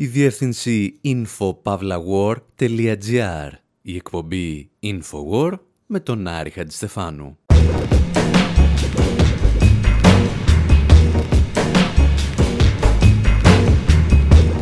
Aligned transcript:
η 0.00 0.06
διεύθυνση 0.06 1.00
infopavlawar.gr, 1.04 3.50
η 3.82 3.96
εκπομπή 3.96 4.70
Infowar 4.82 5.52
με 5.86 6.00
τον 6.00 6.26
Άρη 6.26 6.50
Χατζηστεφάνου. 6.50 7.38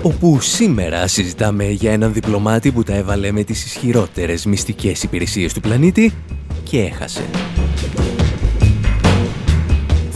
όπου 0.03 0.41
σήμερα 0.41 1.07
συζητάμε 1.07 1.71
για 1.71 1.93
έναν 1.93 2.13
διπλωμάτη 2.13 2.73
που 2.73 2.83
τα 2.83 2.95
έβαλε 2.95 3.33
με 3.33 3.45
τις 3.45 3.65
ισχυρότερες 3.65 4.47
μυστικές 4.47 5.03
υπηρεσίες 5.03 5.53
του 5.53 5.61
πλανήτη 5.61 6.13
και 6.63 6.81
έχασε. 6.81 7.25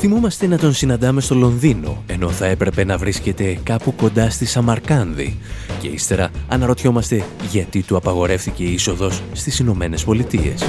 Θυμόμαστε 0.00 0.46
να 0.46 0.58
τον 0.58 0.72
συναντάμε 0.72 1.20
στο 1.20 1.34
Λονδίνο, 1.34 2.02
ενώ 2.06 2.30
θα 2.30 2.46
έπρεπε 2.46 2.84
να 2.84 2.98
βρίσκεται 2.98 3.58
κάπου 3.62 3.94
κοντά 3.94 4.30
στη 4.30 4.44
Σαμαρκάνδη 4.44 5.38
και 5.80 5.88
ύστερα 5.88 6.30
αναρωτιόμαστε 6.48 7.24
γιατί 7.50 7.82
του 7.82 7.96
απαγορεύτηκε 7.96 8.62
η 8.62 8.72
είσοδος 8.72 9.22
στις 9.32 9.58
Ηνωμένες 9.58 10.04
Πολιτείες. 10.04 10.64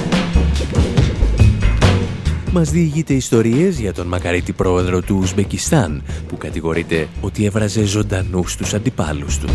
Μας 2.52 2.70
διηγείται 2.70 3.14
ιστορίες 3.14 3.80
για 3.80 3.92
τον 3.92 4.06
μακαρίτη 4.06 4.52
πρόεδρο 4.52 5.00
του 5.00 5.18
Ουσμπεκιστάν 5.20 6.02
που 6.28 6.36
κατηγορείται 6.36 7.08
ότι 7.20 7.44
έβραζε 7.44 7.84
ζωντανούς 7.84 8.56
τους 8.56 8.74
αντιπάλους 8.74 9.38
του. 9.38 9.48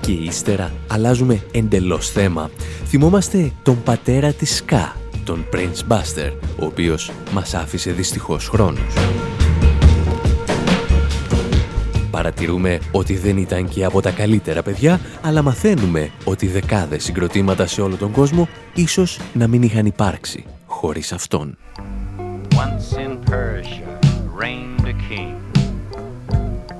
Και 0.00 0.12
ύστερα 0.12 0.72
αλλάζουμε 0.86 1.42
εντελώς 1.52 2.10
θέμα. 2.10 2.50
Θυμόμαστε 2.86 3.52
τον 3.62 3.82
πατέρα 3.82 4.32
της 4.32 4.56
Σκά, 4.56 4.96
τον 5.24 5.46
Prince 5.52 5.92
Buster, 5.92 6.32
ο 6.58 6.64
οποίος 6.64 7.10
μας 7.32 7.54
άφησε 7.54 7.92
δυστυχώς 7.92 8.48
χρόνους. 8.48 8.94
Παρατηρούμε 12.10 12.78
ότι 12.92 13.16
δεν 13.16 13.36
ήταν 13.36 13.68
και 13.68 13.84
από 13.84 14.00
τα 14.00 14.10
καλύτερα 14.10 14.62
παιδιά, 14.62 15.00
αλλά 15.22 15.42
μαθαίνουμε 15.42 16.10
ότι 16.24 16.46
δεκάδες 16.46 17.04
συγκροτήματα 17.04 17.66
σε 17.66 17.80
όλο 17.80 17.96
τον 17.96 18.10
κόσμο 18.10 18.48
ίσως 18.74 19.18
να 19.32 19.46
μην 19.46 19.62
είχαν 19.62 19.86
υπάρξει 19.86 20.44
χωρίς 20.66 21.12
αυτόν. 21.12 21.56
Once 22.64 22.96
in 23.04 23.12
Persia 23.30 23.92
reigned 24.42 24.86
a 24.94 24.96
king 25.10 25.34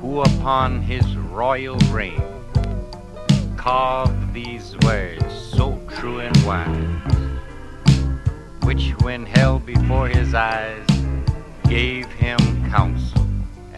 who 0.01 0.13
upon 0.31 0.71
his 0.91 1.07
royal 1.43 1.79
reign 1.99 2.23
carved 3.65 4.23
these 4.39 4.67
words 4.89 5.33
so 5.57 5.67
true 5.97 6.19
and 6.27 6.37
wise 6.49 7.24
which 8.75 8.87
when 9.05 9.23
held 9.39 9.61
before 9.75 10.07
his 10.09 10.31
eyes 10.53 10.87
gave 11.77 12.07
him 12.25 12.41
counsel 12.75 13.25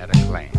at 0.03 0.09
a 0.17 0.19
glance. 0.29 0.55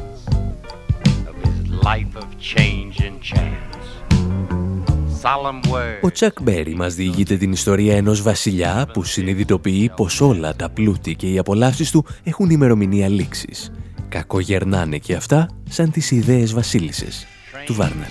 Ο 6.01 6.11
Τσακ 6.11 6.41
Μπέρι 6.41 6.75
μας 6.75 6.95
διηγείται 6.95 7.37
την 7.37 7.51
ιστορία 7.51 7.95
ενός 7.95 8.21
βασιλιά 8.21 8.89
που 8.93 9.03
συνειδητοποιεί 9.03 9.91
πως 9.95 10.21
όλα 10.21 10.55
τα 10.55 10.69
πλούτη 10.69 11.15
και 11.15 11.31
οι 11.31 11.37
απολαύσεις 11.37 11.91
του 11.91 12.05
έχουν 12.23 12.49
ημερομηνία 12.49 13.07
λήξης. 13.07 13.71
Κακογερνάνε 14.09 14.97
και 14.97 15.15
αυτά 15.15 15.49
σαν 15.69 15.91
τις 15.91 16.11
ιδέες 16.11 16.53
βασίλισσες 16.53 17.25
του 17.65 17.73
Βάρνελ. 17.73 18.07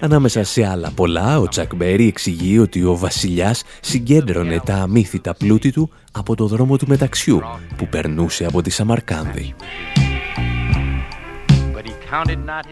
Ανάμεσα 0.00 0.44
σε 0.44 0.66
άλλα 0.66 0.90
πολλά, 0.90 1.38
ο 1.40 1.48
Τσακ 1.48 1.74
Μπέρι 1.74 2.06
εξηγεί 2.08 2.58
ότι 2.58 2.84
ο 2.84 2.96
βασιλιάς 2.96 3.62
συγκέντρωνε 3.80 4.60
τα 4.64 4.74
αμύθιτα 4.74 5.34
πλούτη 5.34 5.72
του 5.72 5.90
από 6.12 6.34
το 6.34 6.46
δρόμο 6.46 6.76
του 6.76 6.86
μεταξιού 6.88 7.40
που 7.76 7.88
περνούσε 7.88 8.44
από 8.44 8.62
τη 8.62 8.70
Σαμαρκάνδη. 8.70 9.54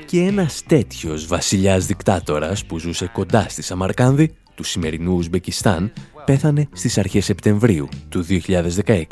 Και 0.07 0.21
ένας 0.21 0.63
τέτοιος 0.67 1.27
βασιλιάς 1.27 1.87
δικτάτορας 1.87 2.65
που 2.65 2.79
ζούσε 2.79 3.11
κοντά 3.13 3.47
στη 3.49 3.63
Σαμαρκάνδη 3.63 4.35
του 4.55 4.65
σημερινού 4.65 5.15
Ουσμπεκιστάν 5.15 5.93
πέθανε 6.25 6.69
στις 6.73 6.99
αρχές 6.99 7.25
Σεπτεμβρίου 7.25 7.89
του 8.09 8.25
2016. 8.29 9.05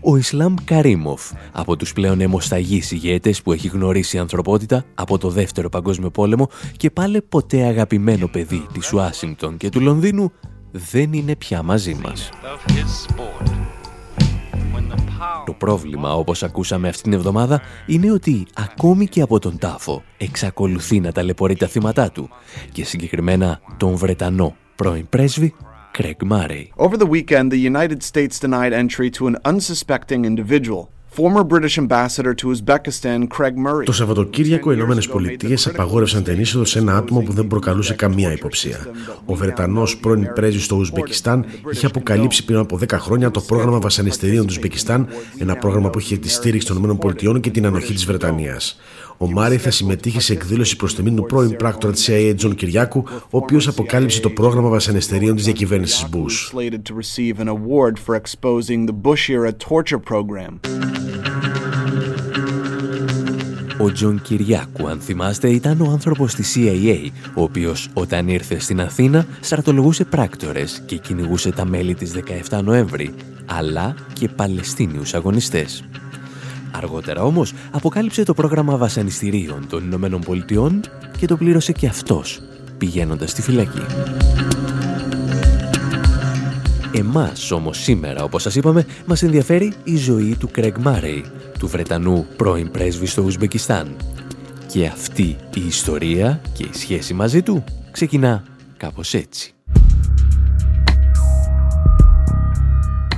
Ο 0.00 0.16
Ισλάμ 0.16 0.54
Καρίμοφ, 0.64 1.32
από 1.52 1.76
τους 1.76 1.92
πλέον 1.92 2.20
αιμοσταγείς 2.20 2.90
ηγέτες 2.90 3.42
που 3.42 3.52
έχει 3.52 3.68
γνωρίσει 3.68 4.16
η 4.16 4.18
ανθρωπότητα 4.18 4.84
από 4.94 5.18
το 5.18 5.30
Δεύτερο 5.30 5.68
Παγκόσμιο 5.68 6.10
Πόλεμο 6.10 6.48
και 6.76 6.90
πάλι 6.90 7.22
ποτέ 7.22 7.64
αγαπημένο 7.64 8.26
παιδί 8.26 8.66
της 8.72 8.92
Ουάσιγκτον 8.92 9.56
και 9.56 9.68
του 9.68 9.80
Λονδίνου, 9.80 10.32
δεν 10.70 11.12
είναι 11.12 11.36
πια 11.36 11.62
μαζί 11.62 11.94
μας. 11.94 12.30
Το 15.46 15.52
πρόβλημα, 15.52 16.14
όπως 16.14 16.42
ακούσαμε 16.42 16.88
αυτήν 16.88 17.02
την 17.02 17.12
εβδομάδα, 17.12 17.60
είναι 17.86 18.12
ότι 18.12 18.46
ακόμη 18.54 19.06
και 19.06 19.20
από 19.20 19.38
τον 19.38 19.58
τάφο 19.58 20.02
εξακολουθεί 20.16 21.00
να 21.00 21.12
ταλαιπωρεί 21.12 21.56
τα 21.56 21.66
θύματα 21.66 22.10
του 22.10 22.28
και 22.72 22.84
συγκεκριμένα 22.84 23.60
τον 23.76 23.96
Βρετανό 23.96 24.56
πρώην 24.76 25.08
πρέσβη 25.08 25.54
Craig 25.96 26.22
Murray. 26.22 26.64
Over 26.76 26.96
the 26.98 27.06
weekend, 27.16 27.50
the 27.50 27.62
United 27.72 28.02
States 28.02 28.38
denied 28.38 28.72
entry 28.74 29.08
to 29.12 29.26
an 29.26 29.36
unsuspecting 29.44 30.26
individual 30.26 30.90
το 33.84 33.92
Σαββατοκύριακο 33.92 34.70
οι 34.70 34.74
Ηνωμένες 34.78 35.08
Πολιτείες 35.08 35.66
απαγόρευσαν 35.66 36.22
την 36.22 36.40
είσοδο 36.40 36.64
σε 36.64 36.78
ένα 36.78 36.96
άτομο 36.96 37.20
που 37.20 37.32
δεν 37.32 37.46
προκαλούσε 37.46 37.94
καμία 37.94 38.32
υποψία. 38.32 38.86
Ο 39.24 39.34
Βρετανός 39.34 39.96
πρώην 39.96 40.32
πρέσβης 40.34 40.64
στο 40.64 40.76
Ουσμπεκιστάν 40.76 41.44
είχε 41.72 41.86
αποκαλύψει 41.86 42.44
πριν 42.44 42.58
από 42.58 42.78
10 42.78 42.92
χρόνια 42.92 43.30
το 43.30 43.40
πρόγραμμα 43.40 43.78
βασανιστηρίων 43.78 44.46
του 44.46 44.52
Ουσμπεκιστάν, 44.56 45.08
ένα 45.38 45.56
πρόγραμμα 45.56 45.90
που 45.90 45.98
είχε 45.98 46.16
τη 46.16 46.28
στήριξη 46.28 46.66
των 46.66 46.90
ΗΠΑ 46.90 47.40
και 47.40 47.50
την 47.50 47.66
ανοχή 47.66 47.94
της 47.94 48.04
Βρετανίας. 48.04 48.80
Ο 49.18 49.30
Μάρεϊ 49.30 49.56
θα 49.56 49.70
συμμετείχε 49.70 50.20
σε 50.20 50.32
εκδήλωση 50.32 50.76
προς 50.76 50.94
τιμή 50.94 51.14
του 51.14 51.22
πρώην 51.22 51.56
πράκτορα 51.56 51.92
της 51.92 52.08
CIA 52.10 52.32
Τζον 52.36 52.54
Κυριάκου, 52.54 53.04
ο 53.08 53.36
οποίος 53.38 53.68
αποκάλυψε 53.68 54.20
το 54.20 54.30
πρόγραμμα 54.30 54.68
βασανιστηρίων 54.68 55.36
της 55.36 55.44
διακυβέρνησης 55.44 56.06
Bush. 56.12 56.60
Ο 63.78 63.92
Τζον 63.92 64.22
Κυριάκου, 64.22 64.88
αν 64.88 65.00
θυμάστε, 65.00 65.50
ήταν 65.50 65.80
ο 65.80 65.90
άνθρωπος 65.90 66.34
της 66.34 66.56
CIA, 66.56 67.10
ο 67.34 67.42
οποίος 67.42 67.88
όταν 67.94 68.28
ήρθε 68.28 68.58
στην 68.58 68.80
Αθήνα 68.80 69.26
στρατολογούσε 69.40 70.04
πράκτορες 70.04 70.82
και 70.86 70.96
κυνηγούσε 70.96 71.50
τα 71.50 71.64
μέλη 71.64 71.94
της 71.94 72.12
17 72.50 72.62
Νοέμβρη, 72.62 73.14
αλλά 73.46 73.94
και 74.12 74.28
Παλαιστίνιους 74.28 75.14
αγωνιστές. 75.14 75.84
Αργότερα 76.76 77.22
όμως 77.22 77.52
αποκάλυψε 77.70 78.22
το 78.22 78.34
πρόγραμμα 78.34 78.76
βασανιστήριων 78.76 79.66
των 79.68 79.84
Ηνωμένων 79.84 80.20
Πολιτειών 80.20 80.80
και 81.18 81.26
το 81.26 81.36
πλήρωσε 81.36 81.72
και 81.72 81.86
αυτός, 81.86 82.40
πηγαίνοντας 82.78 83.30
στη 83.30 83.42
φυλακή. 83.42 83.82
Εμάς 86.92 87.50
όμως 87.50 87.78
σήμερα, 87.78 88.22
όπως 88.22 88.42
σας 88.42 88.54
είπαμε, 88.54 88.86
μας 89.06 89.22
ενδιαφέρει 89.22 89.72
η 89.84 89.96
ζωή 89.96 90.36
του 90.38 90.48
Κρέγ 90.50 90.74
Μάρεϊ, 90.78 91.24
του 91.58 91.68
Βρετανού 91.68 92.26
πρώην 92.36 92.70
πρέσβη 92.70 93.06
στο 93.06 93.22
Ουσμπεκιστάν. 93.22 93.96
Και 94.72 94.86
αυτή 94.86 95.36
η 95.54 95.66
ιστορία 95.66 96.40
και 96.52 96.62
η 96.62 96.72
σχέση 96.72 97.14
μαζί 97.14 97.42
του 97.42 97.64
ξεκινά 97.90 98.44
κάπως 98.76 99.14
έτσι. 99.14 99.55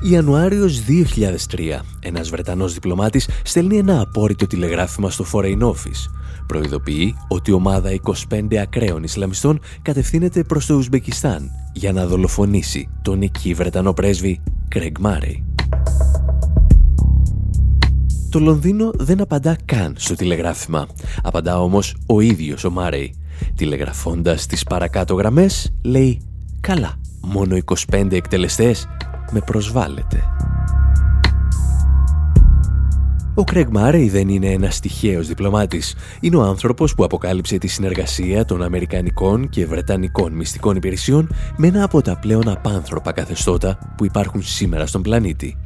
Ιανουάριος 0.03 0.83
2003, 0.85 1.81
ένας 2.01 2.31
Βρετανός 2.31 2.73
διπλωμάτης 2.73 3.29
στέλνει 3.45 3.79
ένα 3.79 4.01
απόρριτο 4.01 4.47
τηλεγράφημα 4.47 5.11
στο 5.11 5.25
Foreign 5.33 5.61
Office. 5.61 6.11
Προειδοποιεί 6.47 7.15
ότι 7.29 7.51
η 7.51 7.55
ομάδα 7.55 7.91
25 8.31 8.57
ακραίων 8.57 9.03
Ισλαμιστών 9.03 9.61
κατευθύνεται 9.83 10.43
προς 10.43 10.67
το 10.67 10.75
Ουσμπεκιστάν 10.75 11.51
για 11.73 11.93
να 11.93 12.07
δολοφονήσει 12.07 12.89
τον 13.03 13.23
εκεί 13.23 13.55
Βρετανό 13.55 13.93
πρέσβη 13.93 14.41
Κρέγ 14.69 14.93
Μάρεϊ. 15.01 15.45
Το 18.31 18.41
Λονδίνο 18.41 18.91
δεν 18.95 19.21
απαντά 19.21 19.57
καν 19.65 19.95
στο 19.99 20.15
τηλεγράφημα. 20.15 20.87
Απαντά 21.23 21.61
όμως 21.61 21.97
ο 22.07 22.21
ίδιος 22.21 22.65
ο 22.65 22.71
Μάρεϊ. 22.71 23.15
Τηλεγραφώντας 23.55 24.47
τις 24.47 24.63
παρακάτω 24.63 25.15
γραμμές, 25.15 25.73
λέει 25.83 26.21
«Καλά, 26.61 27.01
μόνο 27.21 27.57
25 27.57 28.13
εκτελεστές 28.17 28.89
με 29.31 29.41
προσβάλλεται». 29.41 30.23
Ο 33.39 33.45
Κρέγ 33.45 33.67
Μάρεϊ 33.71 34.09
δεν 34.09 34.29
είναι 34.29 34.47
ένας 34.47 34.81
τυχαίος 34.81 35.27
διπλωμάτης. 35.27 35.95
Είναι 36.21 36.37
ο 36.37 36.43
άνθρωπος 36.43 36.95
που 36.95 37.05
αποκάλυψε 37.05 37.59
τη 37.59 37.67
συνεργασία 37.67 38.45
των 38.45 38.63
Αμερικανικών 38.63 39.49
και 39.49 39.67
Βρετανικών 39.67 40.33
μυστικών 40.33 40.77
υπηρεσιών 40.77 41.29
με 41.57 41.67
ένα 41.67 41.85
από 41.85 42.03
τα 42.03 42.17
πλέον 42.17 42.49
απάνθρωπα 42.49 43.13
καθεστώτα 43.13 43.79
που 43.97 44.05
υπάρχουν 44.05 44.43
σήμερα 44.43 44.87
στον 44.87 45.03
πλανήτη, 45.03 45.57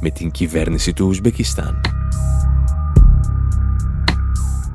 με 0.00 0.10
την 0.10 0.30
κυβέρνηση 0.30 0.92
του 0.92 1.06
Ουσμπεκιστάν. 1.06 1.80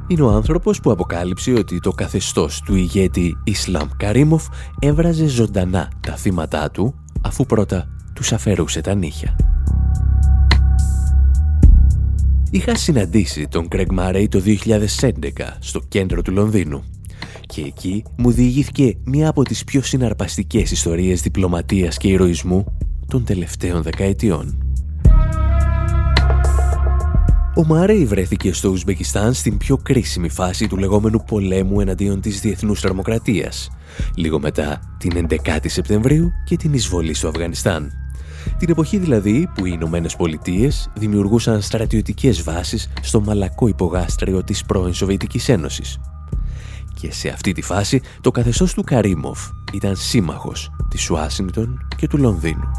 Είναι 0.07 0.22
ο 0.22 0.30
άνθρωπος 0.30 0.80
που 0.80 0.92
αποκάλυψε 0.92 1.51
ότι 1.51 1.80
το 1.80 1.92
καθεστώς 1.92 2.62
του 2.62 2.75
ηγέτη 2.75 3.38
Ισλάμ 3.44 3.88
Καρίμοφ 3.98 4.48
έβραζε 4.80 5.25
ζωντανά 5.25 5.92
τα 6.00 6.16
θύματα 6.16 6.72
του, 6.72 6.95
αφού 7.22 7.45
πρώτα 7.45 7.88
τους 8.18 8.34
αφαιρούσε 8.34 8.81
τα 8.81 8.96
νύχια. 8.96 9.36
Είχα 12.52 12.75
συναντήσει 12.75 13.48
τον 13.48 13.68
Κρέγ 13.68 13.88
Μάρεϊ 13.92 14.28
το 14.28 14.42
2011 14.46 14.56
στο 15.60 15.81
κέντρο 15.88 16.22
του 16.22 16.31
Λονδίνου 16.31 16.84
και 17.46 17.62
εκεί 17.62 18.04
μου 18.18 18.31
διηγήθηκε 18.31 18.98
μία 19.04 19.30
από 19.30 19.44
τις 19.44 19.64
πιο 19.64 19.81
συναρπαστικές 19.81 20.72
ιστορίες 20.72 21.22
διπλωματίας 21.22 21.98
και 21.98 22.08
ηρωισμού 22.08 22.78
των 23.08 23.24
τελευταίων 23.24 23.81
δεκαετιών. 23.81 24.62
Ο 27.56 27.66
Μάρεϊ 27.66 28.06
βρέθηκε 28.06 28.54
στο 28.54 28.69
Ουσμπεκιστάν 28.69 29.34
στην 29.34 29.58
πιο 29.58 29.78
κρίσιμη 29.78 30.30
φάση 30.30 30.68
του 30.68 30.78
λεγόμενου 30.78 31.24
πολέμου 31.28 31.80
εναντίον 31.80 32.22
της 32.22 32.40
διεθνούς 32.40 32.81
τρομοκρατίας, 32.81 33.69
λίγο 34.16 34.40
μετά 34.40 34.96
την 34.98 35.28
11η 35.30 35.66
Σεπτεμβρίου 35.66 36.31
και 36.46 36.58
την 36.58 36.74
εισβολή 36.74 37.14
στο 37.14 37.28
Αφγανιστάν. 37.28 38.06
Την 38.57 38.69
εποχή 38.69 38.97
δηλαδή 38.97 39.49
που 39.55 39.65
οι 39.65 39.71
Ηνωμένες 39.73 40.15
Πολιτείες 40.15 40.89
δημιουργούσαν 40.95 41.61
στρατιωτικές 41.61 42.44
βάσεις 42.44 42.89
στο 43.01 43.21
μαλακό 43.21 43.67
υπογάστριο 43.67 44.44
της 44.44 44.63
πρώην 44.65 44.94
Σοβιετικής 44.94 45.49
Ένωσης. 45.49 45.99
Και 46.99 47.11
σε 47.11 47.29
αυτή 47.29 47.51
τη 47.51 47.61
φάση 47.61 48.01
το 48.21 48.31
καθεστώς 48.31 48.73
του 48.73 48.83
Καρίμοφ 48.83 49.49
ήταν 49.73 49.95
σύμμαχος 49.95 50.71
της 50.89 51.09
Ουάσιγκτον 51.09 51.88
και 51.97 52.07
του 52.07 52.17
Λονδίνου. 52.17 52.71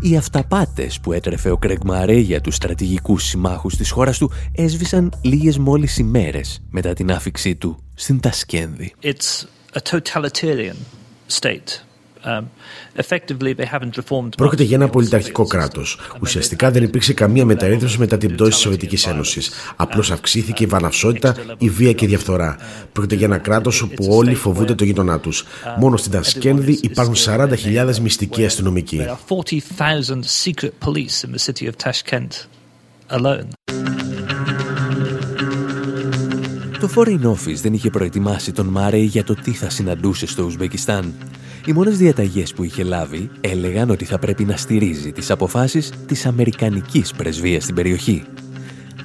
Οι 0.00 0.16
αυταπάτες 0.16 1.00
που 1.00 1.12
έτρεφε 1.12 1.50
ο 1.50 1.56
Κρέγ 1.56 1.78
Μαρέ 1.84 2.18
για 2.18 2.40
τους 2.40 2.54
στρατηγικούς 2.54 3.24
συμμάχους 3.24 3.76
της 3.76 3.90
χώρας 3.90 4.18
του 4.18 4.30
έσβησαν 4.52 5.12
λίγες 5.20 5.58
μόλις 5.58 5.98
ημέρες 5.98 6.62
μετά 6.70 6.92
την 6.92 7.12
άφηξή 7.12 7.56
του 7.56 7.78
στην 7.94 8.20
Τασκένδη. 8.20 8.94
It's 9.02 9.44
a 9.72 9.80
totalitarian 9.92 10.76
state. 11.28 11.95
Um, 12.26 12.44
Πρόκειται 14.36 14.62
για 14.62 14.76
ένα 14.76 14.88
πολιταρχικό 14.88 15.46
κράτος. 15.46 15.98
Ουσιαστικά 16.20 16.70
δεν 16.70 16.82
υπήρξε 16.82 17.12
καμία 17.12 17.44
μεταρρύθμιση 17.44 17.98
μετά 17.98 18.18
την 18.18 18.34
πτώση 18.34 18.50
της 18.50 18.60
Σοβιετικής 18.60 19.06
Ένωσης. 19.06 19.50
Απλώς 19.76 20.10
αυξήθηκε 20.10 20.64
η 20.64 20.66
βαναυσότητα, 20.66 21.36
η 21.58 21.68
βία 21.68 21.92
και 21.92 22.04
η 22.04 22.08
διαφθορά. 22.08 22.56
Πρόκειται 22.92 23.14
για 23.14 23.26
ένα 23.26 23.38
κράτος 23.38 23.82
όπου 23.82 24.06
όλοι 24.08 24.34
φοβούνται 24.34 24.74
το 24.74 24.84
γείτονά 24.84 25.20
τους. 25.20 25.44
Μόνο 25.78 25.96
στην 25.96 26.12
Τασκένδη 26.12 26.78
υπάρχουν 26.82 27.14
40.000 27.16 27.96
μυστικοί 27.96 28.44
αστυνομικοί. 28.44 29.06
Το 36.80 36.90
Foreign 36.94 37.22
Office 37.22 37.60
δεν 37.62 37.72
είχε 37.72 37.90
προετοιμάσει 37.90 38.52
τον 38.52 38.66
Μάρεϊ 38.66 39.04
για 39.04 39.24
το 39.24 39.34
τι 39.34 39.50
θα 39.50 39.70
συναντούσε 39.70 40.26
στο 40.26 40.42
Ουσμπεκιστάν. 40.42 41.14
Οι 41.66 41.72
μόνες 41.72 41.98
διαταγές 41.98 42.52
που 42.52 42.64
είχε 42.64 42.82
λάβει 42.82 43.30
έλεγαν 43.40 43.90
ότι 43.90 44.04
θα 44.04 44.18
πρέπει 44.18 44.44
να 44.44 44.56
στηρίζει 44.56 45.12
τις 45.12 45.30
αποφάσεις 45.30 45.92
της 46.06 46.26
Αμερικανικής 46.26 47.12
πρεσβείας 47.12 47.62
στην 47.62 47.74
περιοχή. 47.74 48.24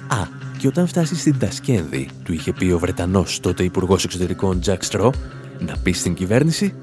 Α, 0.07 0.27
και 0.57 0.67
όταν 0.67 0.87
φτάσει 0.87 1.15
στην 1.15 1.39
Τασκένδη, 1.39 2.09
του 2.23 2.33
είχε 2.33 2.53
πει 2.53 2.71
ο 2.71 2.79
Βρετανός 2.79 3.39
τότε 3.39 3.63
υπουργός 3.63 4.03
Εξωτερικών 4.03 4.59
Τζακ 4.59 4.83
Στρό 4.83 5.13
να 5.59 5.77
πει 5.83 5.91
στην 5.91 6.13
κυβέρνηση 6.13 6.73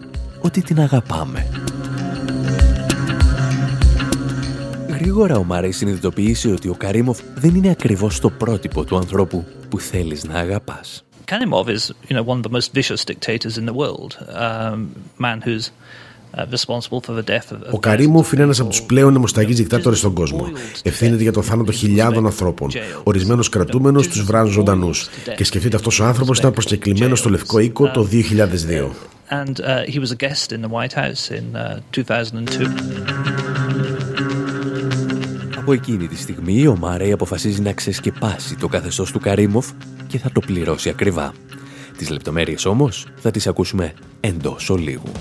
ότι 0.40 0.62
την 0.62 0.80
αγαπάμε. 0.80 1.46
Γρήγορα 4.88 5.38
ο 5.38 5.44
Μάρεϊ 5.44 5.72
συνειδητοποίησε 5.72 6.50
ότι 6.50 6.68
ο 6.68 6.74
Καρίμοφ 6.74 7.18
δεν 7.34 7.54
είναι 7.54 7.70
ακριβώς 7.70 8.20
το 8.20 8.30
πρότυπο 8.30 8.84
του 8.84 8.96
ανθρώπου 8.96 9.44
που 9.68 9.80
θέλεις 9.80 10.24
να 10.24 10.34
αγαπάς. 10.34 11.07
Karimov 11.28 11.68
is, 11.68 11.92
you 12.08 12.14
know, 12.16 12.22
one 12.22 12.38
of 12.40 12.44
the 12.48 12.54
most 12.58 12.68
vicious 12.72 13.04
dictators 13.04 13.54
in 13.60 13.64
the 13.70 13.76
world. 13.82 14.12
Um, 14.46 14.78
man 15.18 15.38
who's 15.46 15.64
ο 17.70 17.78
Καρίμοφ 17.78 18.32
είναι 18.32 18.42
ένας 18.42 18.60
από 18.60 18.68
τους 18.68 18.82
πλέον 18.82 19.14
αιμοσταγεί 19.14 19.52
δικτάτορες 19.52 19.98
στον 19.98 20.12
κόσμο. 20.12 20.48
Ευθύνεται 20.82 21.22
για 21.22 21.32
το 21.32 21.42
θάνατο 21.42 21.72
χιλιάδων 21.72 22.26
ανθρώπων. 22.26 22.70
Ορισμένου 23.02 23.42
κρατούμενου 23.50 24.00
τους 24.00 24.22
βράνουν 24.22 24.52
ζωντανούς. 24.52 25.08
Και 25.36 25.44
σκεφτείτε 25.44 25.76
αυτός 25.76 26.00
ο 26.00 26.04
άνθρωπος 26.04 26.38
ήταν 26.38 26.52
προσκεκλημένος 26.52 27.18
στο 27.18 27.28
Λευκό 27.28 27.58
Οίκο 27.58 27.90
το 27.90 28.08
2002. 28.12 28.90
Από 35.68 35.76
εκείνη 35.76 36.06
τη 36.06 36.16
στιγμή 36.16 36.66
ο 36.66 36.76
Μάρεϊ 36.76 37.12
αποφασίζει 37.12 37.60
να 37.60 37.72
ξεσκεπάσει 37.72 38.56
το 38.56 38.68
καθεστώς 38.68 39.12
του 39.12 39.20
Καρίμοφ 39.20 39.70
και 40.06 40.18
θα 40.18 40.30
το 40.32 40.40
πληρώσει 40.40 40.88
ακριβά. 40.88 41.32
Τις 41.96 42.10
λεπτομέρειες 42.10 42.64
όμως 42.64 43.06
θα 43.16 43.30
τις 43.30 43.46
ακούσουμε 43.46 43.92
εντός 44.20 44.70
ολίγου. 44.70 45.12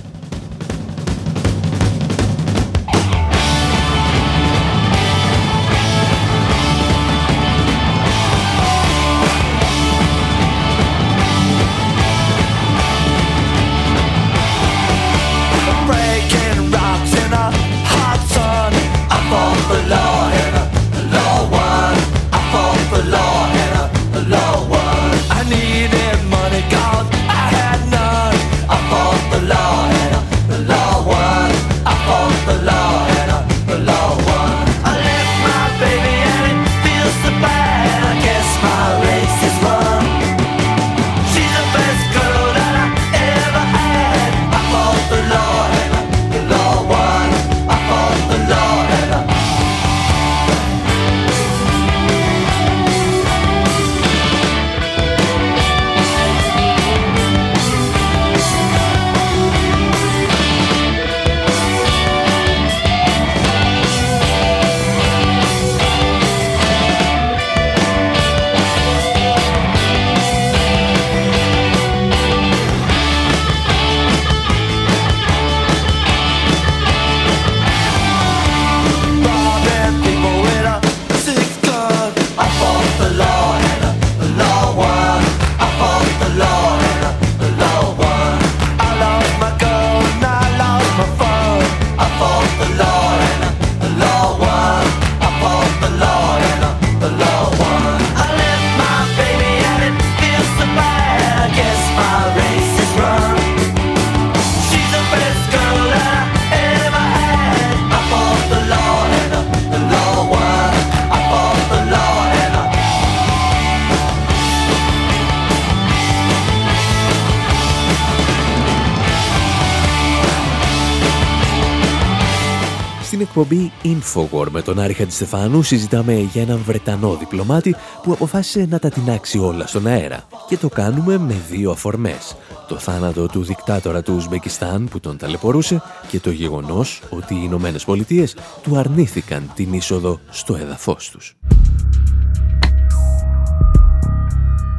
Infowar 123.88 124.48
με 124.50 124.62
τον 124.62 124.80
Άρη 124.80 124.94
Χατζηστεφάνου 124.94 125.62
συζητάμε 125.62 126.14
για 126.14 126.42
έναν 126.42 126.62
Βρετανό 126.66 127.16
διπλωμάτη 127.16 127.76
που 128.04 128.12
αποφάσισε 128.12 128.68
να 128.70 128.80
τα 128.80 128.90
τεινάξει 128.90 129.38
όλα 129.38 129.68
στον 129.68 129.88
αέρα. 129.88 130.28
Και 130.48 130.58
το 130.58 130.70
κάνουμε 130.70 131.18
με 131.18 131.36
δύο 131.50 131.72
αφορμές. 131.72 132.36
Το 132.68 132.78
θάνατο 132.78 133.28
του 133.28 133.44
δικτάτορα 133.44 134.02
του 134.02 134.14
Ουσμπεκιστάν 134.16 134.88
που 134.88 135.00
τον 135.00 135.18
ταλαιπωρούσε 135.18 135.82
και 136.08 136.20
το 136.20 136.32
γεγονός 136.32 137.02
ότι 137.10 137.34
οι 137.34 137.42
Ηνωμένες 137.44 137.84
Πολιτείες 137.84 138.36
του 138.64 138.78
αρνήθηκαν 138.78 139.52
την 139.56 139.74
είσοδο 139.74 140.20
στο 140.30 140.56
έδαφος 140.56 141.10
τους. 141.10 141.36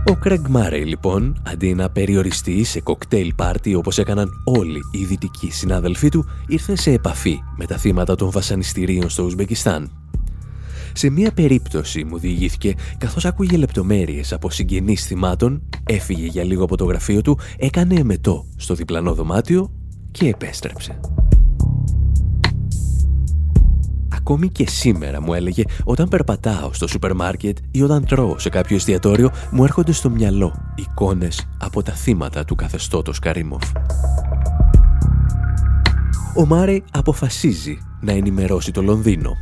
Ο 0.09 0.15
Κρέγ 0.15 0.41
Μάρεϊ 0.49 0.85
λοιπόν, 0.85 1.43
αντί 1.47 1.75
να 1.75 1.91
περιοριστεί 1.91 2.65
σε 2.65 2.81
κοκτέιλ 2.81 3.35
πάρτι 3.35 3.75
όπως 3.75 3.99
έκαναν 3.99 4.31
όλοι 4.45 4.81
οι 4.93 5.05
δυτικοί 5.05 5.51
συνάδελφοί 5.51 6.09
του, 6.09 6.25
ήρθε 6.47 6.77
σε 6.77 6.93
επαφή 6.93 7.39
με 7.57 7.67
τα 7.67 7.77
θύματα 7.77 8.15
των 8.15 8.31
βασανιστήριων 8.31 9.09
στο 9.09 9.23
Ουσμπεκιστάν. 9.23 9.91
Σε 10.93 11.11
μία 11.11 11.33
περίπτωση 11.33 12.05
μου 12.05 12.19
διηγήθηκε, 12.19 12.75
καθώς 12.99 13.25
άκουγε 13.25 13.57
λεπτομέρειες 13.57 14.33
από 14.33 14.51
συγγενείς 14.51 15.07
θυμάτων, 15.07 15.63
έφυγε 15.87 16.27
για 16.27 16.45
λίγο 16.45 16.65
από 16.65 16.77
το 16.77 16.85
γραφείο 16.85 17.23
του, 17.23 17.39
έκανε 17.57 17.95
εμετό 17.95 18.47
στο 18.57 18.75
διπλανό 18.75 19.15
δωμάτιο 19.15 19.73
και 20.11 20.29
επέστρεψε. 20.29 21.01
Ακόμη 24.31 24.49
και 24.49 24.69
σήμερα 24.69 25.23
μου 25.23 25.35
έλεγε 25.35 25.63
όταν 25.85 26.09
περπατάω 26.09 26.73
στο 26.73 26.87
σούπερ 26.87 27.15
μάρκετ 27.15 27.59
ή 27.71 27.83
όταν 27.83 28.07
τρώω 28.07 28.39
σε 28.39 28.49
κάποιο 28.49 28.77
εστιατόριο 28.77 29.31
μου 29.51 29.65
έρχονται 29.65 29.93
στο 29.93 30.11
μυαλό 30.11 30.73
εικόνες 30.75 31.49
από 31.59 31.83
τα 31.83 31.93
θύματα 31.93 32.45
του 32.45 32.55
καθεστώτος 32.55 33.19
Καρίμοφ. 33.19 33.63
Ο 36.37 36.47
Μάρεϊ 36.47 36.85
αποφασίζει 36.91 37.79
να 38.01 38.13
ενημερώσει 38.13 38.73
το 38.73 38.83
Λονδίνο. 38.83 39.33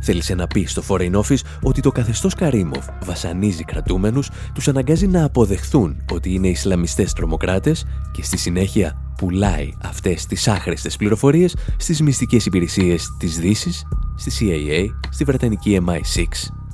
Θέλησε 0.00 0.34
να 0.34 0.46
πει 0.46 0.64
στο 0.64 0.82
Foreign 0.88 1.14
Office 1.14 1.40
ότι 1.62 1.80
το 1.80 1.90
καθεστώς 1.90 2.34
Καρίμοφ 2.34 2.86
βασανίζει 3.04 3.64
κρατούμενους, 3.64 4.30
τους 4.54 4.68
αναγκάζει 4.68 5.06
να 5.06 5.24
αποδεχθούν 5.24 6.02
ότι 6.12 6.34
είναι 6.34 6.48
Ισλαμιστές 6.48 7.12
τρομοκράτες 7.12 7.84
και 8.12 8.22
στη 8.22 8.36
συνέχεια 8.36 9.05
πουλάει 9.16 9.72
αυτές 9.82 10.26
τις 10.26 10.48
άχρηστες 10.48 10.96
πληροφορίες 10.96 11.56
στις 11.76 12.00
μυστικές 12.00 12.46
υπηρεσίες 12.46 13.16
της 13.18 13.38
δύσης, 13.38 13.86
στη 14.16 14.30
CIA, 14.40 14.86
στη 15.10 15.24
Βρετανική 15.24 15.80
MI6 15.86 16.24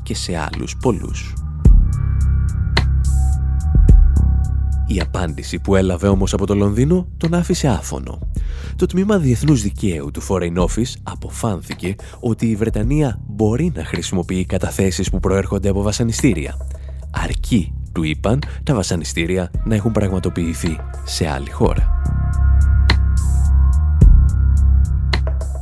και 0.02 0.14
σε 0.14 0.36
άλλους 0.36 0.76
πολλούς. 0.76 1.34
Η 4.86 5.00
απάντηση 5.00 5.58
που 5.58 5.76
έλαβε 5.76 6.08
όμως 6.08 6.32
από 6.32 6.46
το 6.46 6.54
Λονδίνο 6.54 7.08
τον 7.16 7.34
άφησε 7.34 7.68
άφωνο. 7.68 8.18
Το 8.76 8.86
τμήμα 8.86 9.18
Διεθνούς 9.18 9.62
Δικαίου 9.62 10.10
του 10.10 10.22
Foreign 10.28 10.56
Office 10.56 10.92
αποφάνθηκε 11.02 11.94
ότι 12.20 12.46
η 12.46 12.56
Βρετανία 12.56 13.20
μπορεί 13.26 13.72
να 13.74 13.84
χρησιμοποιεί 13.84 14.44
καταθέσεις 14.44 15.10
που 15.10 15.20
προέρχονται 15.20 15.68
από 15.68 15.82
βασανιστήρια. 15.82 16.56
Αρκεί, 17.10 17.72
του 17.92 18.02
είπαν, 18.02 18.42
τα 18.62 18.74
βασανιστήρια 18.74 19.50
να 19.64 19.74
έχουν 19.74 19.92
πραγματοποιηθεί 19.92 20.78
σε 21.04 21.28
άλλη 21.28 21.50
χώρα. 21.50 22.01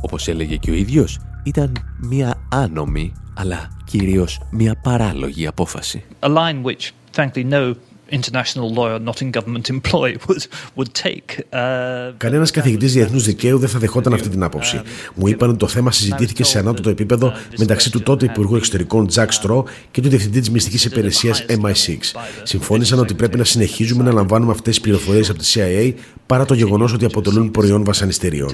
Όπως 0.01 0.27
έλεγε 0.27 0.55
και 0.55 0.71
ο 0.71 0.73
ίδιος, 0.73 1.19
ήταν 1.43 1.71
μια 2.01 2.47
άνομη, 2.49 3.13
αλλά 3.33 3.67
κυρίως 3.85 4.41
μια 4.51 4.75
παράλογη 4.75 5.47
απόφαση. 5.47 6.03
A 6.19 6.27
line 6.27 6.63
which, 6.63 6.91
frankly, 7.15 7.49
no 7.51 7.73
international 8.11 8.69
lawyer 8.77 8.99
not 8.99 9.17
in 9.21 9.31
government 9.37 9.69
employ 9.77 10.09
would, 10.27 10.43
would 10.75 10.91
take. 10.93 11.29
Uh, 11.53 12.13
Κανένας 12.17 12.51
καθηγητής 12.51 12.93
διεθνούς 12.93 13.23
δικαίου 13.25 13.57
δεν 13.57 13.69
θα 13.69 13.79
δεχόταν 13.79 14.13
αυτή 14.13 14.29
την 14.29 14.43
άποψη. 14.43 14.81
Μου 15.15 15.27
είπαν 15.27 15.49
ότι 15.49 15.57
το 15.57 15.67
θέμα 15.67 15.91
συζητήθηκε 15.91 16.43
σε 16.43 16.59
ανώτατο 16.59 16.89
επίπεδο 16.89 17.33
μεταξύ 17.57 17.91
του 17.91 18.01
τότε 18.01 18.25
Υπουργού 18.25 18.55
Εξωτερικών 18.55 19.07
Τζακ 19.07 19.31
Στρό 19.31 19.65
και 19.91 20.01
του 20.01 20.09
Διευθυντή 20.09 20.39
της 20.39 20.49
Μυστικής 20.49 20.85
Υπηρεσίας 20.85 21.45
MI6. 21.47 21.97
Συμφώνησαν 22.43 22.99
ότι 22.99 23.13
πρέπει 23.13 23.37
να 23.37 23.43
συνεχίζουμε 23.43 24.03
να 24.03 24.11
λαμβάνουμε 24.11 24.51
αυτές 24.51 24.73
τις 24.73 24.81
πληροφορίες 24.81 25.29
από 25.29 25.39
τη 25.39 25.45
CIA 25.53 25.93
παρά 26.25 26.45
το 26.45 26.53
γεγονός 26.53 26.93
ότι 26.93 27.05
αποτελούν 27.05 27.51
προϊόν 27.51 27.83
βασανιστήριων. 27.83 28.49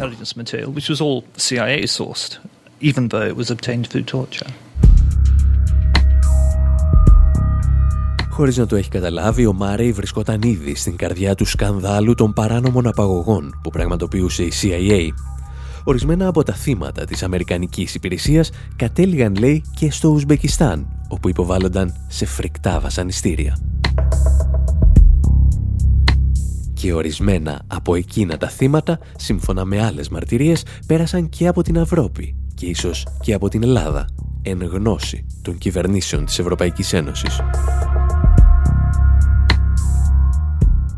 Even 2.92 3.08
though 3.12 3.26
it 3.32 3.36
was 3.36 3.50
obtained 3.56 3.86
through 3.88 4.06
torture. 4.18 4.52
Χωρίς 8.38 8.58
να 8.58 8.66
το 8.66 8.76
έχει 8.76 8.90
καταλάβει, 8.90 9.46
ο 9.46 9.54
Μάρεϊ 9.54 9.92
βρισκόταν 9.92 10.42
ήδη 10.42 10.76
στην 10.76 10.96
καρδιά 10.96 11.36
του 11.36 11.46
σκανδάλου 11.46 12.14
των 12.14 12.34
παράνομων 12.34 12.88
απαγωγών 12.88 13.60
που 13.64 13.70
πραγματοποιούσε 13.70 14.44
η 14.44 14.52
CIA. 14.62 15.08
Ορισμένα 15.84 16.28
από 16.28 16.44
τα 16.44 16.54
θύματα 16.54 17.06
της 17.06 17.24
Αμερικανικής 17.24 17.96
υπηρεσίας 17.96 18.50
κατέληγαν, 18.76 19.36
λέει, 19.36 19.64
και 19.76 19.92
στο 19.92 20.10
Ουσμπεκιστάν, 20.10 20.88
όπου 21.08 21.30
υποβάλλονταν 21.30 21.96
σε 22.08 22.26
φρικτά 22.26 22.80
βασανιστήρια. 22.80 23.58
Και 26.74 26.94
ορισμένα 26.94 27.62
από 27.68 27.96
εκείνα 27.96 28.38
τα 28.38 28.48
θύματα, 28.48 29.00
σύμφωνα 29.18 29.66
με 29.66 29.84
άλλες 29.84 30.10
μαρτυρίες, 30.10 30.66
πέρασαν 30.86 31.30
και 31.30 31.48
από 31.48 31.62
την 31.62 31.76
Ευρώπη 31.76 32.36
και 32.54 32.66
ίσως 32.66 33.08
και 33.22 33.34
από 33.34 33.50
την 33.50 33.64
Ελλάδα, 33.64 34.06
εν 34.42 34.64
γνώση 34.64 35.26
των 35.42 35.58
κυβερνήσεων 35.58 36.26
της 36.26 36.40
Ευρωπαϊκής 36.40 36.94
Ένωσης. 36.94 37.40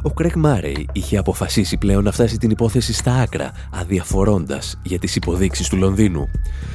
Ο 0.02 0.14
Κρέκ 0.14 0.36
Μάρεϊ 0.36 0.88
είχε 0.92 1.18
αποφασίσει 1.18 1.78
πλέον 1.78 2.04
να 2.04 2.12
φτάσει 2.12 2.38
την 2.38 2.50
υπόθεση 2.50 2.94
στα 2.94 3.14
άκρα, 3.14 3.52
αδιαφορώντας 3.72 4.80
για 4.84 5.00
τις 5.00 5.16
υποδείξεις 5.16 5.70
του 5.70 5.78
Λονδίνου. 5.78 6.28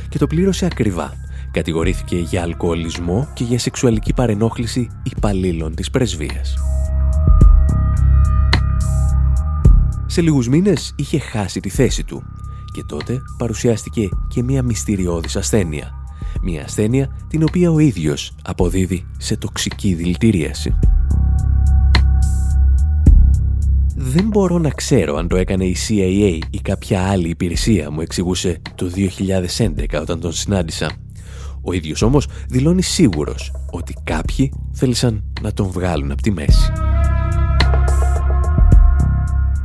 Και 0.09 0.19
το 0.19 0.27
πλήρωσε 0.27 0.67
ακριβά. 0.67 1.13
Κατηγορήθηκε 1.51 2.17
για 2.17 2.43
αλκοολισμό 2.43 3.29
και 3.35 3.45
για 3.45 3.59
σεξουαλική 3.59 4.13
παρενόχληση 4.13 4.89
υπαλλήλων 5.03 5.75
της 5.75 5.91
πρεσβείας. 5.91 6.55
Σε 10.07 10.21
λίγους 10.21 10.49
μήνες 10.49 10.95
είχε 10.97 11.19
χάσει 11.19 11.61
τη 11.61 11.69
θέση 11.69 12.05
του 12.05 12.23
και 12.73 12.85
τότε 12.87 13.23
παρουσιάστηκε 13.39 14.09
και 14.29 14.43
μια 14.43 14.63
μυστηριώδης 14.63 15.37
ασθένεια. 15.37 15.93
Μια 16.43 16.63
ασθένεια 16.63 17.17
την 17.29 17.43
οποία 17.43 17.71
ο 17.71 17.79
ίδιος 17.79 18.35
αποδίδει 18.43 19.07
σε 19.19 19.37
τοξική 19.37 19.95
δηλητηρίαση. 19.95 20.77
Δεν 23.97 24.27
μπορώ 24.29 24.59
να 24.59 24.71
ξέρω 24.71 25.17
αν 25.17 25.29
το 25.29 25.37
έκανε 25.37 25.65
η 25.65 25.77
CIA 25.89 26.39
ή 26.51 26.61
κάποια 26.63 27.03
άλλη 27.03 27.29
υπηρεσία, 27.29 27.91
μου 27.91 28.01
εξηγούσε 28.01 28.61
το 28.75 28.91
2011 29.59 30.01
όταν 30.01 30.21
τον 30.21 30.33
συνάντησα. 30.33 30.93
Ο 31.63 31.73
ίδιος 31.73 32.03
όμως 32.03 32.27
δηλώνει 32.49 32.83
σίγουρος 32.83 33.53
ότι 33.71 33.95
κάποιοι 34.05 34.53
θέλησαν 34.73 35.25
να 35.41 35.53
τον 35.53 35.67
βγάλουν 35.67 36.11
από 36.11 36.23
τη 36.23 36.31
μέση. 36.31 36.73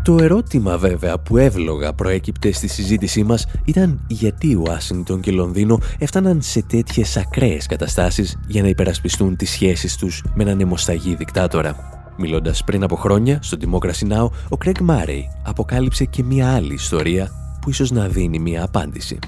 Το 0.04 0.18
ερώτημα 0.22 0.78
βέβαια 0.78 1.20
που 1.20 1.38
εύλογα 1.38 1.94
προέκυπτε 1.94 2.52
στη 2.52 2.68
συζήτησή 2.68 3.24
μας 3.24 3.46
ήταν 3.66 4.06
γιατί 4.08 4.56
Ουάσιγκτον 4.56 5.20
και 5.20 5.32
Λονδίνο 5.32 5.80
έφταναν 5.98 6.42
σε 6.42 6.62
τέτοιες 6.62 7.18
ακραίες 7.18 7.66
καταστάσεις 7.66 8.40
για 8.48 8.62
να 8.62 8.68
υπερασπιστούν 8.68 9.36
τις 9.36 9.50
σχέσεις 9.50 9.96
τους 9.96 10.24
με 10.36 10.44
έναν 10.44 10.60
αιμοσταγή 10.60 11.16
δικτάτορα. 11.16 11.99
Μιλώντας 12.22 12.64
πριν 12.64 12.84
από 12.84 12.96
χρόνια 12.96 13.40
στο 13.42 13.58
Democracy 13.62 14.12
Now, 14.12 14.26
ο 14.26 14.58
Craig 14.66 14.90
Murray 14.90 15.22
αποκάλυψε 15.44 16.06
και 16.06 16.24
μία 16.24 16.54
άλλη 16.54 16.74
ιστορία 16.74 17.32
που 17.62 17.70
ίσως 17.70 17.92
να 17.92 18.08
δίνει 18.08 18.40
μία 18.40 18.64
απάντηση. 18.64 19.20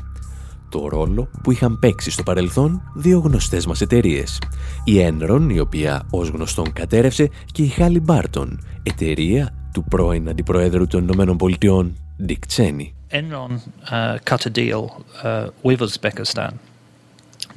Το 0.69 0.87
ρόλο 0.87 1.29
που 1.43 1.51
είχαν 1.51 1.79
παίξει 1.79 2.11
στο 2.11 2.23
παρελθόν 2.23 2.81
δύο 2.95 3.19
γνωστές 3.19 3.65
μας 3.65 3.81
εταιρείες. 3.81 4.41
Η 4.83 4.93
Enron, 5.07 5.47
η 5.51 5.59
οποία 5.59 6.03
ως 6.09 6.27
γνωστόν 6.27 6.73
κατέρευσε, 6.73 7.29
και 7.51 7.63
η 7.63 7.73
Halle 7.77 8.01
Barton, 8.05 8.47
εταιρεία 8.83 9.53
του 9.73 9.83
πρώην 9.83 10.29
Αντιπροέδρου 10.29 10.87
των 10.87 11.03
Ηνωμένων 11.03 11.37
Πολιτειών, 11.37 11.95
Dick 12.27 12.55
Cheney. 12.55 12.91
Enron 13.11 13.51
uh, 13.91 14.17
cut 14.29 14.45
a 14.45 14.49
deal 14.49 15.03
uh, 15.23 15.47
with 15.63 15.81
Uzbekistan 15.81 16.53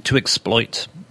to 0.03 0.17
exploit 0.17 0.87
Um, 0.97 1.04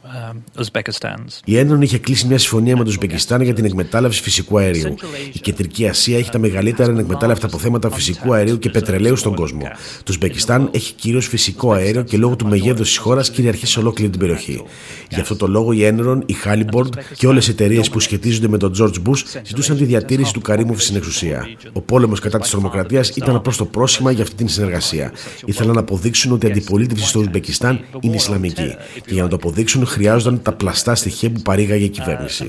η 1.45 1.57
Ένων 1.57 1.81
είχε 1.81 1.97
κλείσει 1.97 2.27
μια 2.27 2.37
συμφωνία 2.37 2.77
με 2.77 2.83
το 2.83 2.89
Ουσμπεκιστάν 2.89 3.41
για 3.41 3.53
την 3.53 3.65
εκμετάλλευση 3.65 4.21
φυσικού 4.21 4.57
αερίου. 4.57 4.95
Η 5.33 5.39
Κεντρική 5.39 5.87
Ασία 5.87 6.17
έχει 6.17 6.29
τα 6.29 6.39
μεγαλύτερα 6.39 6.91
ανεκμετάλλευτα 6.91 7.47
αποθέματα 7.47 7.91
φυσικού 7.91 8.33
αερίου 8.33 8.59
και 8.59 8.69
πετρελαίου 8.69 9.15
στον 9.15 9.35
κόσμο. 9.35 9.61
Το 9.97 10.05
Ουσμπεκιστάν 10.09 10.69
έχει 10.71 10.93
κυρίως 10.93 11.27
φυσικό 11.27 11.71
αέριο 11.71 12.01
και 12.01 12.17
λόγω 12.17 12.35
του 12.35 12.47
μεγέθους 12.47 12.87
της 12.87 12.97
χώρας 12.97 13.31
κυριαρχεί 13.31 13.65
σε 13.65 13.79
ολόκληρη 13.79 14.11
την 14.11 14.19
περιοχή. 14.19 14.63
Γι' 15.09 15.19
αυτό 15.19 15.35
το 15.35 15.47
λόγο 15.47 15.71
η 15.71 15.85
Ένερον, 15.85 16.23
η 16.25 16.33
Χάλιμπορντ 16.33 16.93
και 17.17 17.27
όλες 17.27 17.47
οι 17.47 17.51
εταιρείες 17.51 17.89
που 17.89 17.99
σχετίζονται 17.99 18.47
με 18.47 18.57
τον 18.57 18.73
George 18.79 19.09
Bush 19.09 19.39
ζητούσαν 19.43 19.77
τη 19.77 19.85
διατήρηση 19.85 20.33
του 20.33 20.41
Καρύμοφ 20.41 20.81
στην 20.81 20.95
εξουσία. 20.95 21.47
Ο 21.73 21.81
πόλεμος 21.81 22.19
κατά 22.19 22.39
της 22.39 22.49
τρομοκρατίας 22.49 23.09
ήταν 23.09 23.35
απλώς 23.35 23.57
το 23.57 23.65
πρόσχημα 23.65 24.11
για 24.11 24.23
αυτή 24.23 24.35
την 24.35 24.47
συνεργασία. 24.47 25.11
Ήθελαν 25.45 25.73
να 25.73 25.79
αποδείξουν 25.79 26.31
ότι 26.31 26.45
η 26.45 26.49
αντιπολίτευση 26.49 27.07
στο 27.07 27.19
Ουσμπεκιστάν 27.19 27.79
είναι 27.99 28.15
Ισλαμική. 28.15 28.75
Και 29.05 29.13
για 29.13 29.23
να 29.23 29.29
το 29.29 29.35
αποδείξουν 29.35 29.85
χρειάζονταν 30.03 30.41
τα 30.41 30.53
πλαστά 30.53 30.95
στοιχεία 30.95 31.31
που 31.31 31.41
παρήγαγε 31.41 31.85
η 31.85 31.89
κυβέρνηση. 31.89 32.47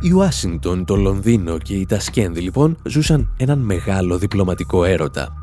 Η 0.00 0.12
Ουάσιγκτον, 0.12 0.84
το 0.84 0.96
Λονδίνο 0.96 1.58
και 1.58 1.74
η 1.74 1.86
Τασκένδη 1.86 2.40
λοιπόν 2.40 2.78
ζούσαν 2.84 3.34
έναν 3.36 3.58
μεγάλο 3.58 4.18
διπλωματικό 4.18 4.84
έρωτα. 4.84 5.38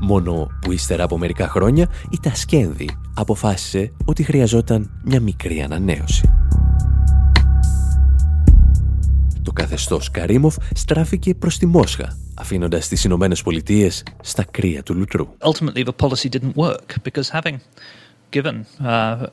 Μόνο 0.00 0.48
που 0.60 0.72
ύστερα 0.72 1.04
από 1.04 1.18
μερικά 1.18 1.48
χρόνια 1.48 1.88
η 2.10 2.18
Τασκένδη 2.22 2.88
αποφάσισε 3.14 3.92
ότι 4.04 4.22
χρειαζόταν 4.22 4.90
μια 5.04 5.20
μικρή 5.20 5.62
ανανέωση 5.62 6.30
το 9.48 9.54
καθεστώς 9.54 10.10
Καρίμοφ 10.10 10.56
στράφηκε 10.74 11.34
προς 11.34 11.58
τη 11.58 11.66
Μόσχα, 11.66 12.16
αφήνοντας 12.38 12.88
τις 12.88 13.04
Ηνωμένε 13.04 13.36
Πολιτείες 13.44 14.02
στα 14.22 14.44
κρύα 14.50 14.82
του 14.82 14.94
λουτρού. 14.94 15.28
Ultimately 15.38 15.84
the 15.84 16.06
policy 16.06 16.28
didn't 16.28 16.54
work 16.54 16.86
because 17.04 17.30
having 17.32 17.56
given 18.30 18.54
uh, 18.84 19.26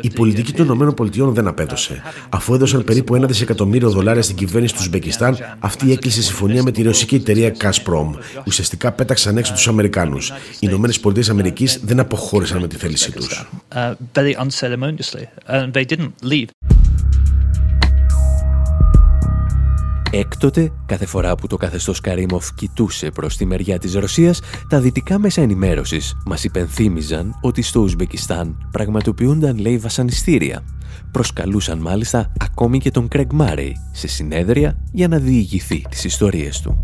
η 0.00 0.10
πολιτική 0.10 0.52
των 0.52 0.80
ΗΠΑ 0.80 1.30
δεν 1.30 1.46
απέδωσε. 1.46 2.02
Αφού 2.28 2.54
έδωσαν 2.54 2.84
περίπου 2.84 3.14
ένα 3.14 3.26
δισεκατομμύριο 3.26 3.90
δολάρια 3.90 4.22
στην 4.22 4.36
κυβέρνηση 4.36 4.74
του 4.74 4.80
Ουσμπεκιστάν, 4.82 5.36
αυτή 5.58 5.92
έκλεισε 5.92 6.22
συμφωνία 6.22 6.62
με 6.62 6.70
τη 6.70 6.82
ρωσική 6.82 7.14
εταιρεία 7.14 7.56
Gazprom. 7.58 8.10
Ουσιαστικά 8.46 8.92
πέταξαν 8.92 9.36
έξω 9.36 9.52
τους 9.52 9.68
Αμερικάνους. 9.68 10.32
Οι 10.60 10.66
ΗΠΑ 10.66 11.12
δεν 11.82 12.00
αποχώρησαν 12.00 12.60
με 12.60 12.68
τη 12.68 12.76
θέλησή 12.76 13.12
τους. 13.12 13.48
Έκτοτε, 20.12 20.72
κάθε 20.86 21.06
φορά 21.06 21.34
που 21.34 21.46
το 21.46 21.56
καθεστώς 21.56 22.00
Καρίμοφ 22.00 22.54
κοιτούσε 22.54 23.10
προς 23.10 23.36
τη 23.36 23.46
μεριά 23.46 23.78
της 23.78 23.94
Ρωσίας, 23.94 24.40
τα 24.68 24.80
δυτικά 24.80 25.18
μέσα 25.18 25.42
ενημέρωσης 25.42 26.16
μας 26.26 26.44
υπενθύμιζαν 26.44 27.38
ότι 27.40 27.62
στο 27.62 27.80
Ουσμπεκιστάν 27.80 28.68
πραγματοποιούνταν 28.70 29.58
λέει 29.58 29.78
βασανιστήρια. 29.78 30.62
Προσκαλούσαν 31.10 31.78
μάλιστα 31.78 32.32
ακόμη 32.38 32.78
και 32.78 32.90
τον 32.90 33.08
Κρέγ 33.08 33.26
Μάρεϊ 33.32 33.76
σε 33.92 34.08
συνέδρια 34.08 34.76
για 34.92 35.08
να 35.08 35.18
διηγηθεί 35.18 35.84
τις 35.90 36.04
ιστορίες 36.04 36.60
του. 36.60 36.80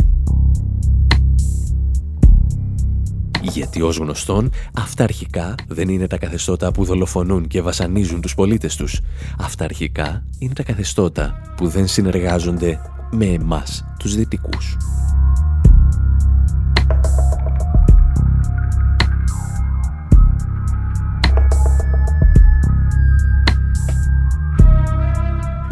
Γιατί 3.42 3.82
ως 3.82 3.96
γνωστόν, 3.96 4.50
αυτά 4.74 5.04
αρχικά 5.04 5.54
δεν 5.68 5.88
είναι 5.88 6.06
τα 6.06 6.18
καθεστώτα 6.18 6.72
που 6.72 6.84
δολοφονούν 6.84 7.46
και 7.46 7.62
βασανίζουν 7.62 8.20
τους 8.20 8.34
πολίτες 8.34 8.76
τους. 8.76 9.00
Αυτά 9.38 9.64
αρχικά 9.64 10.24
είναι 10.38 10.52
τα 10.52 10.62
καθεστώτα 10.62 11.40
που 11.56 11.68
δεν 11.68 11.86
συνεργάζονται 11.86 12.80
με 13.10 13.26
εμάς, 13.26 13.84
τους 13.98 14.14
δυτικούς. 14.14 14.76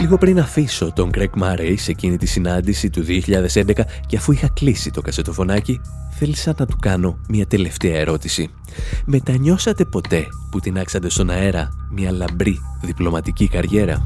Λίγο 0.05 0.19
πριν 0.19 0.39
αφήσω 0.39 0.93
τον 0.93 1.11
Greg 1.15 1.43
Murray 1.43 1.75
σε 1.77 1.91
εκείνη 1.91 2.17
τη 2.17 2.27
συνάντηση 2.27 2.91
του 2.91 3.05
2011 3.55 3.73
και 4.07 4.17
αφού 4.17 4.33
είχα 4.33 4.49
κλείσει 4.49 4.91
το 4.91 5.01
κασετοφωνάκι, 5.01 5.81
θέλησα 6.11 6.55
να 6.59 6.67
του 6.67 6.77
κάνω 6.81 7.19
μια 7.29 7.47
τελευταία 7.47 7.99
ερώτηση. 7.99 8.51
Μετανιώσατε 9.05 9.85
ποτέ 9.85 10.27
που 10.51 10.61
την 10.61 10.79
άξατε 10.79 11.09
στον 11.11 11.31
αέρα 11.31 11.69
μια 11.91 12.13
λαμπρή 12.13 12.61
διπλωματική 12.81 13.49
καριέρα; 13.49 14.03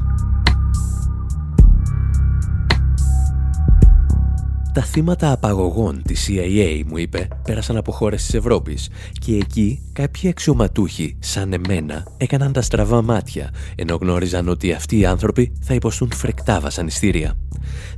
Τα 4.73 4.81
θύματα 4.83 5.31
απαγωγών 5.31 6.01
της 6.03 6.29
CIA, 6.29 6.81
μου 6.85 6.97
είπε, 6.97 7.27
πέρασαν 7.43 7.77
από 7.77 7.91
χώρες 7.91 8.25
της 8.25 8.33
Ευρώπης 8.33 8.89
και 9.19 9.35
εκεί 9.35 9.81
κάποιοι 9.93 10.29
αξιωματούχοι, 10.29 11.17
σαν 11.19 11.53
εμένα, 11.53 12.03
έκαναν 12.17 12.51
τα 12.53 12.61
στραβά 12.61 13.01
μάτια, 13.01 13.49
ενώ 13.75 13.95
γνώριζαν 13.95 14.47
ότι 14.47 14.71
αυτοί 14.71 14.99
οι 14.99 15.05
άνθρωποι 15.05 15.53
θα 15.61 15.73
υποστούν 15.73 16.11
φρεκτά 16.13 16.59
βασανιστήρια. 16.59 17.33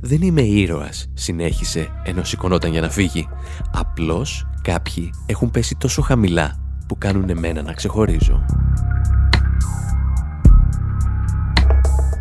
«Δεν 0.00 0.22
είμαι 0.22 0.42
ήρωας», 0.42 1.10
συνέχισε, 1.14 1.88
ενώ 2.04 2.24
σηκωνόταν 2.24 2.70
για 2.70 2.80
να 2.80 2.90
φύγει. 2.90 3.28
«Απλώς 3.72 4.46
κάποιοι 4.62 5.10
έχουν 5.26 5.50
πέσει 5.50 5.76
τόσο 5.76 6.02
χαμηλά 6.02 6.58
που 6.86 6.98
κάνουν 6.98 7.30
εμένα 7.30 7.62
να 7.62 7.72
ξεχωρίζω». 7.72 8.44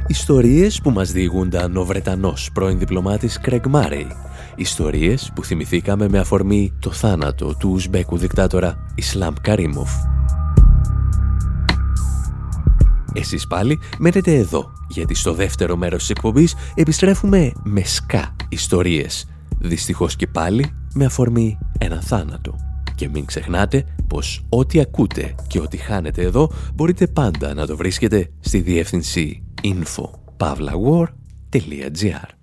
Ιστορίες 0.07 0.81
που 0.81 0.89
μας 0.89 1.11
διηγούνταν 1.11 1.77
ο 1.77 1.85
Βρετανός 1.85 2.49
πρώην 2.53 2.79
διπλωμάτης 2.79 3.39
Κρέγ 3.39 3.65
Μάρεϊ 3.69 4.07
Ιστορίες 4.55 5.31
που 5.35 5.43
θυμηθήκαμε 5.43 6.09
με 6.09 6.19
αφορμή 6.19 6.73
το 6.79 6.91
θάνατο 6.91 7.55
του 7.55 7.69
Ουσμπέκου 7.69 8.17
δικτάτορα 8.17 8.85
Ισλάμ 8.95 9.33
Καρίμοφ. 9.41 9.91
Εσείς 13.13 13.47
πάλι 13.47 13.79
μένετε 13.99 14.35
εδώ, 14.35 14.71
γιατί 14.89 15.13
στο 15.13 15.33
δεύτερο 15.33 15.75
μέρος 15.75 15.99
της 15.99 16.09
εκπομπής 16.09 16.55
επιστρέφουμε 16.75 17.51
με 17.63 17.83
σκά 17.83 18.35
ιστορίες. 18.49 19.25
Δυστυχώς 19.59 20.15
και 20.15 20.27
πάλι 20.27 20.65
με 20.93 21.05
αφορμή 21.05 21.57
ένα 21.77 22.01
θάνατο. 22.01 22.55
Και 22.95 23.09
μην 23.09 23.25
ξεχνάτε 23.25 23.85
πως 24.07 24.45
ό,τι 24.49 24.79
ακούτε 24.79 25.35
και 25.47 25.59
ό,τι 25.59 25.77
χάνετε 25.77 26.21
εδώ 26.21 26.51
μπορείτε 26.75 27.07
πάντα 27.07 27.53
να 27.53 27.67
το 27.67 27.77
βρίσκετε 27.77 28.31
στη 28.39 28.59
διεύθυνση 28.59 29.43
info.pavlawar.gr 29.63 32.40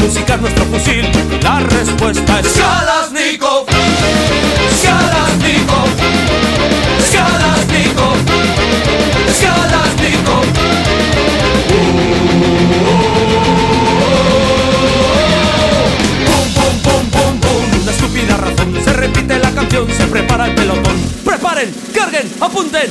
música 0.00 0.36
nuestro 0.36 0.64
fusil. 0.66 1.04
Y 1.30 1.42
la 1.42 1.60
respuesta 1.60 2.40
es 2.40 2.48
Kalashnikov, 2.48 3.66
Kalashnikov, 4.82 5.88
Kalashnikov, 7.12 8.16
Kalashnikov. 9.40 10.44
Pum, 16.26 16.46
pum, 16.54 16.74
pum, 16.82 17.10
pum, 17.10 17.40
pum, 17.40 17.82
una 17.82 17.90
estúpida 17.90 18.36
razón, 18.36 18.74
se 18.84 18.92
repite 18.92 19.38
la 19.38 19.50
canción, 19.52 19.86
se 19.90 20.06
prepara 20.06 20.46
el 20.46 20.54
pelotón. 20.54 20.96
Preparen, 21.24 21.74
carguen, 21.94 22.28
apunten, 22.40 22.90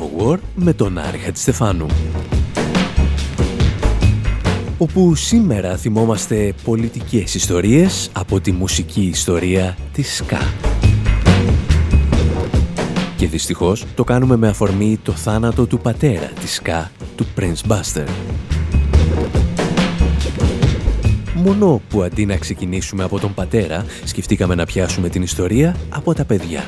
εκπομπή 0.00 0.24
Infowar 0.30 0.38
με 0.54 0.72
τον 0.72 0.98
Άρη 0.98 1.18
Χατζηστεφάνου. 1.18 1.86
Όπου 4.78 5.14
σήμερα 5.14 5.76
θυμόμαστε 5.76 6.54
πολιτικές 6.64 7.34
ιστορίες 7.34 8.10
από 8.12 8.40
τη 8.40 8.52
μουσική 8.52 9.02
ιστορία 9.02 9.76
της 9.92 10.14
ΣΚΑ. 10.14 10.54
Και 13.16 13.26
δυστυχώς 13.26 13.84
το 13.94 14.04
κάνουμε 14.04 14.36
με 14.36 14.48
αφορμή 14.48 14.98
το 15.02 15.12
θάνατο 15.12 15.66
του 15.66 15.78
πατέρα 15.78 16.26
της 16.40 16.54
ΣΚΑ, 16.54 16.90
του 17.16 17.26
Prince 17.36 17.70
Buster. 17.70 18.06
Μόνο 21.34 21.80
που 21.88 22.02
αντί 22.02 22.26
να 22.26 22.36
ξεκινήσουμε 22.36 23.04
από 23.04 23.18
τον 23.18 23.34
πατέρα, 23.34 23.84
σκεφτήκαμε 24.04 24.54
να 24.54 24.64
πιάσουμε 24.64 25.08
την 25.08 25.22
ιστορία 25.22 25.76
από 25.88 26.14
τα 26.14 26.24
παιδιά. 26.24 26.64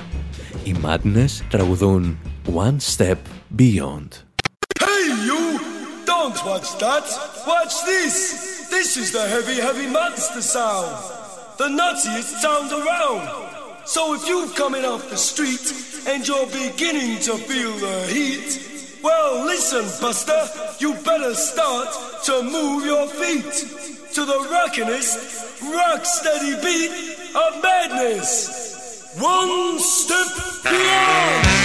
Οι 0.64 0.74
Madness 0.84 1.40
τραγουδούν 1.48 2.16
One 2.46 2.80
Step 2.80 3.18
Beyond. 3.54 4.18
Hey, 4.78 5.24
you! 5.24 5.60
Don't 6.04 6.34
watch 6.44 6.76
that! 6.78 7.04
Watch 7.46 7.84
this! 7.84 8.68
This 8.68 8.96
is 8.96 9.12
the 9.12 9.26
heavy, 9.28 9.60
heavy 9.60 9.86
monster 9.86 10.42
sound! 10.42 10.90
The 11.58 11.68
nuttiest 11.68 12.40
sound 12.40 12.72
around! 12.72 13.86
So 13.86 14.14
if 14.14 14.26
you've 14.26 14.54
coming 14.56 14.84
off 14.84 15.08
the 15.08 15.16
street 15.16 15.72
and 16.08 16.26
you're 16.26 16.46
beginning 16.46 17.20
to 17.20 17.38
feel 17.38 17.72
the 17.78 18.06
heat, 18.08 19.00
well, 19.04 19.44
listen, 19.46 19.84
Buster, 20.00 20.48
you 20.80 20.94
better 21.04 21.34
start 21.34 21.88
to 22.24 22.42
move 22.42 22.84
your 22.84 23.06
feet 23.06 23.52
to 24.14 24.24
the 24.24 24.48
rockinest, 24.50 25.62
rock 25.72 26.04
steady 26.04 26.60
beat 26.60 26.90
of 27.36 27.62
madness! 27.62 29.14
One 29.18 29.78
step 29.78 30.62
beyond! 30.64 31.61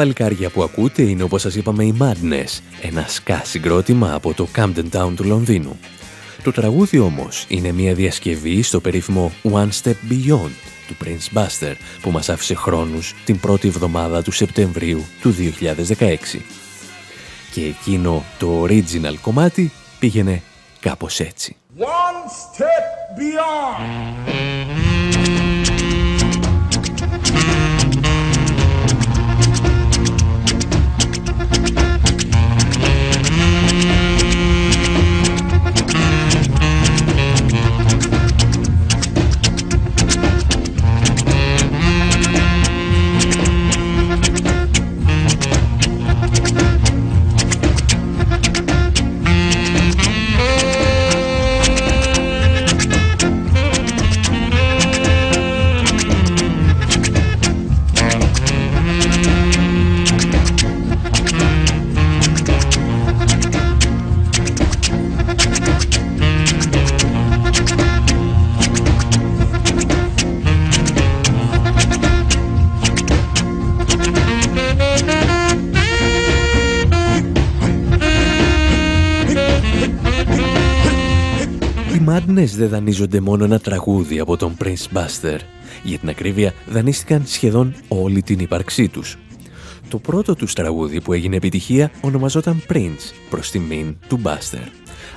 Παλικάρια 0.00 0.50
που 0.50 0.62
ακούτε 0.62 1.02
είναι 1.02 1.22
όπως 1.22 1.40
σας 1.40 1.54
είπαμε 1.54 1.84
οι 1.84 1.96
Madness, 2.00 2.58
ένα 2.82 3.06
ska 3.08 3.40
συγκρότημα 3.42 4.14
από 4.14 4.34
το 4.34 4.48
Camden 4.56 4.84
Town 4.92 5.12
του 5.16 5.24
Λονδίνου. 5.24 5.78
Το 6.42 6.52
τραγούδι 6.52 6.98
όμως 6.98 7.44
είναι 7.48 7.72
μια 7.72 7.94
διασκευή 7.94 8.62
στο 8.62 8.80
περίφημο 8.80 9.32
One 9.42 9.68
Step 9.82 9.94
Beyond 10.10 10.50
του 10.86 10.96
Prince 11.04 11.38
Buster 11.38 11.74
που 12.00 12.10
μας 12.10 12.28
άφησε 12.28 12.54
χρόνους 12.54 13.14
την 13.24 13.40
πρώτη 13.40 13.68
εβδομάδα 13.68 14.22
του 14.22 14.32
Σεπτεμβρίου 14.32 15.04
του 15.20 15.34
2016. 15.98 16.16
Και 17.52 17.64
εκείνο 17.64 18.24
το 18.38 18.62
original 18.62 19.14
κομμάτι 19.20 19.72
πήγαινε 19.98 20.42
κάπως 20.80 21.20
έτσι. 21.20 21.56
One 21.78 22.26
step 22.56 22.84
beyond! 23.18 24.20
Δεν 82.60 82.68
δανείζονται 82.68 83.20
μόνο 83.20 83.44
ένα 83.44 83.58
τραγούδι 83.58 84.18
από 84.18 84.36
τον 84.36 84.56
Prince 84.64 84.96
Buster. 84.96 85.38
Για 85.82 85.98
την 85.98 86.08
ακρίβεια, 86.08 86.54
δανείστηκαν 86.66 87.22
σχεδόν 87.26 87.74
όλη 87.88 88.22
την 88.22 88.38
ύπαρξή 88.38 88.88
τους. 88.88 89.18
Το 89.88 89.98
πρώτο 89.98 90.34
τους 90.34 90.52
τραγούδι 90.52 91.00
που 91.00 91.12
έγινε 91.12 91.36
επιτυχία 91.36 91.90
ονομαζόταν 92.00 92.62
Prince, 92.68 93.12
προς 93.30 93.50
τιμήν 93.50 93.96
του 94.08 94.20
Buster. 94.24 94.66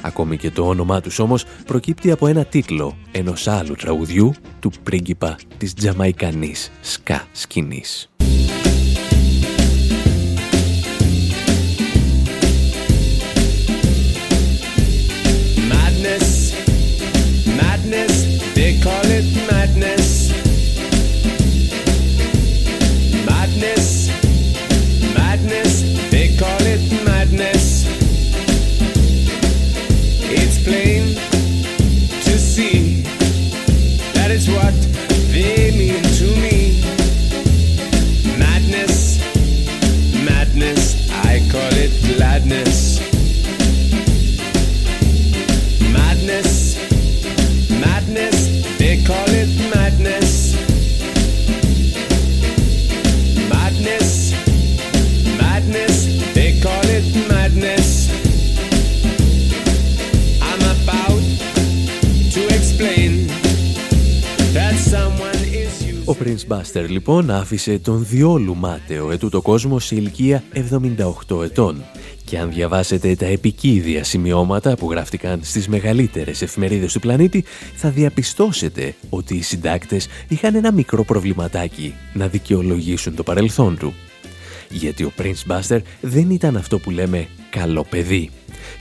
Ακόμη 0.01 0.37
και 0.37 0.51
το 0.51 0.67
όνομά 0.67 1.01
τους 1.01 1.19
όμως 1.19 1.45
προκύπτει 1.65 2.11
από 2.11 2.27
ένα 2.27 2.45
τίτλο 2.45 2.97
ενός 3.11 3.47
άλλου 3.47 3.73
τραγουδιού 3.73 4.33
του 4.59 4.71
πρίγκιπα 4.83 5.35
της 5.57 5.73
τζαμαϊκανής 5.73 6.71
σκά 6.81 7.27
σκηνής. 7.31 8.09
right. 19.31 19.52
Λοιπόν 67.05 67.31
άφησε 67.31 67.79
τον 67.79 68.05
διόλου 68.05 68.55
μάταιο 68.55 69.11
ετούτο 69.11 69.41
κόσμο 69.41 69.79
σε 69.79 69.95
ηλικία 69.95 70.43
78 71.29 71.43
ετών. 71.43 71.83
Και 72.25 72.39
αν 72.39 72.51
διαβάσετε 72.51 73.15
τα 73.15 73.25
επικίδια 73.25 74.03
σημειώματα 74.03 74.75
που 74.75 74.91
γράφτηκαν 74.91 75.39
στις 75.43 75.67
μεγαλύτερες 75.67 76.41
εφημερίδες 76.41 76.93
του 76.93 76.99
πλανήτη, 76.99 77.43
θα 77.75 77.89
διαπιστώσετε 77.89 78.95
ότι 79.09 79.35
οι 79.35 79.41
συντάκτες 79.41 80.07
είχαν 80.27 80.55
ένα 80.55 80.71
μικρό 80.71 81.03
προβληματάκι 81.03 81.93
να 82.13 82.27
δικαιολογήσουν 82.27 83.15
το 83.15 83.23
παρελθόν 83.23 83.77
του. 83.77 83.93
Γιατί 84.69 85.03
ο 85.03 85.11
Prince 85.17 85.51
Buster 85.51 85.79
δεν 86.01 86.29
ήταν 86.29 86.57
αυτό 86.57 86.79
που 86.79 86.91
λέμε 86.91 87.27
καλό 87.49 87.85
παιδί. 87.89 88.29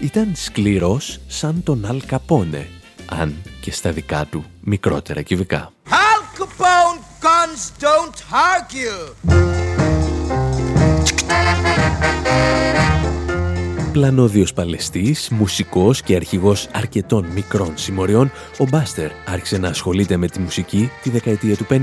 Ήταν 0.01 0.33
σκληρός 0.35 1.19
σαν 1.27 1.63
τον 1.63 1.87
Αλ 1.87 2.03
Καπόνε, 2.07 2.67
αν 3.07 3.35
και 3.61 3.73
στα 3.73 3.93
δικά 3.93 4.27
του 4.31 4.45
μικρότερα 4.61 5.23
κυβικά. 5.23 5.73
Capone 6.39 7.12
guns 7.23 7.73
don't 7.79 8.19
argue. 8.53 9.15
Πλανόδιος 13.93 14.53
παλαιστής, 14.53 15.29
μουσικός 15.31 16.03
και 16.03 16.17
αρχηγός 16.17 16.69
αρκετών 16.73 17.27
μικρών 17.27 17.73
συμμοριών, 17.75 18.33
ο 18.59 18.65
Μπάστερ 18.65 19.11
άρχισε 19.27 19.59
να 19.59 19.69
ασχολείται 19.69 20.17
με 20.17 20.27
τη 20.29 20.39
μουσική 20.39 20.91
τη 21.03 21.11
δεκαετία 21.11 21.57
του 21.57 21.67
50 21.71 21.79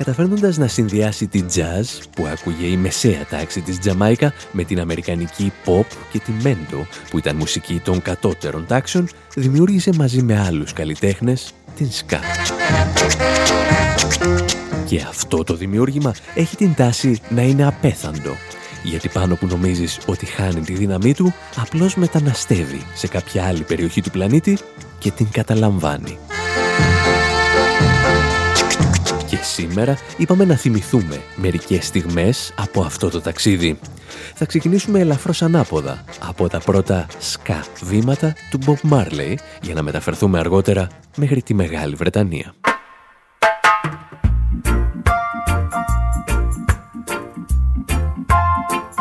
καταφέρνοντας 0.00 0.56
να 0.56 0.66
συνδυάσει 0.68 1.26
την 1.26 1.46
jazz 1.54 2.02
που 2.16 2.26
άκουγε 2.26 2.66
η 2.66 2.76
μεσαία 2.76 3.26
τάξη 3.30 3.60
της 3.60 3.78
Τζαμάικα 3.78 4.32
με 4.52 4.64
την 4.64 4.80
αμερικανική 4.80 5.52
pop 5.64 5.86
και 6.12 6.18
τη 6.18 6.32
μέντο 6.42 6.86
που 7.10 7.18
ήταν 7.18 7.36
μουσική 7.36 7.80
των 7.84 8.02
κατώτερων 8.02 8.66
τάξεων, 8.66 9.08
δημιούργησε 9.34 9.90
μαζί 9.96 10.22
με 10.22 10.40
άλλους 10.40 10.72
καλλιτέχνες 10.72 11.52
την 11.76 11.88
ska. 11.90 12.18
Και 14.90 15.04
αυτό 15.08 15.44
το 15.44 15.54
δημιούργημα 15.54 16.14
έχει 16.34 16.56
την 16.56 16.74
τάση 16.74 17.20
να 17.28 17.42
είναι 17.42 17.66
απέθαντο, 17.66 18.36
γιατί 18.82 19.08
πάνω 19.08 19.34
που 19.34 19.46
νομίζεις 19.46 19.98
ότι 20.06 20.26
χάνει 20.26 20.60
τη 20.60 20.72
δύναμή 20.72 21.14
του, 21.14 21.34
απλώς 21.56 21.94
μεταναστεύει 21.94 22.82
σε 22.94 23.08
κάποια 23.08 23.46
άλλη 23.46 23.62
περιοχή 23.62 24.02
του 24.02 24.10
πλανήτη 24.10 24.58
και 24.98 25.10
την 25.10 25.30
καταλαμβάνει. 25.30 26.18
Και 29.26 29.36
σήμερα 29.36 29.98
είπαμε 30.16 30.44
να 30.44 30.54
θυμηθούμε 30.54 31.20
μερικές 31.36 31.86
στιγμές 31.86 32.54
από 32.56 32.82
αυτό 32.82 33.10
το 33.10 33.20
ταξίδι. 33.20 33.78
Θα 34.34 34.44
ξεκινήσουμε 34.44 35.00
ελαφρώς 35.00 35.42
ανάποδα 35.42 36.04
από 36.20 36.48
τα 36.48 36.58
πρώτα 36.60 37.06
σκά 37.18 37.64
βήματα 37.82 38.34
του 38.50 38.58
Bob 38.66 38.90
Marley 38.90 39.34
για 39.62 39.74
να 39.74 39.82
μεταφερθούμε 39.82 40.38
αργότερα 40.38 40.88
μέχρι 41.16 41.42
τη 41.42 41.54
Μεγάλη 41.54 41.94
Βρετανία. 41.94 42.54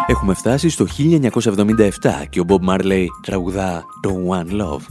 Έχουμε 0.09 0.33
φτάσει 0.33 0.69
στο 0.69 0.85
1977 0.97 1.87
και 2.29 2.39
ο 2.39 2.45
Bob 2.47 2.69
Marley 2.69 3.05
τραγουδά 3.21 3.85
το 4.01 4.15
One 4.29 4.61
Love. 4.61 4.81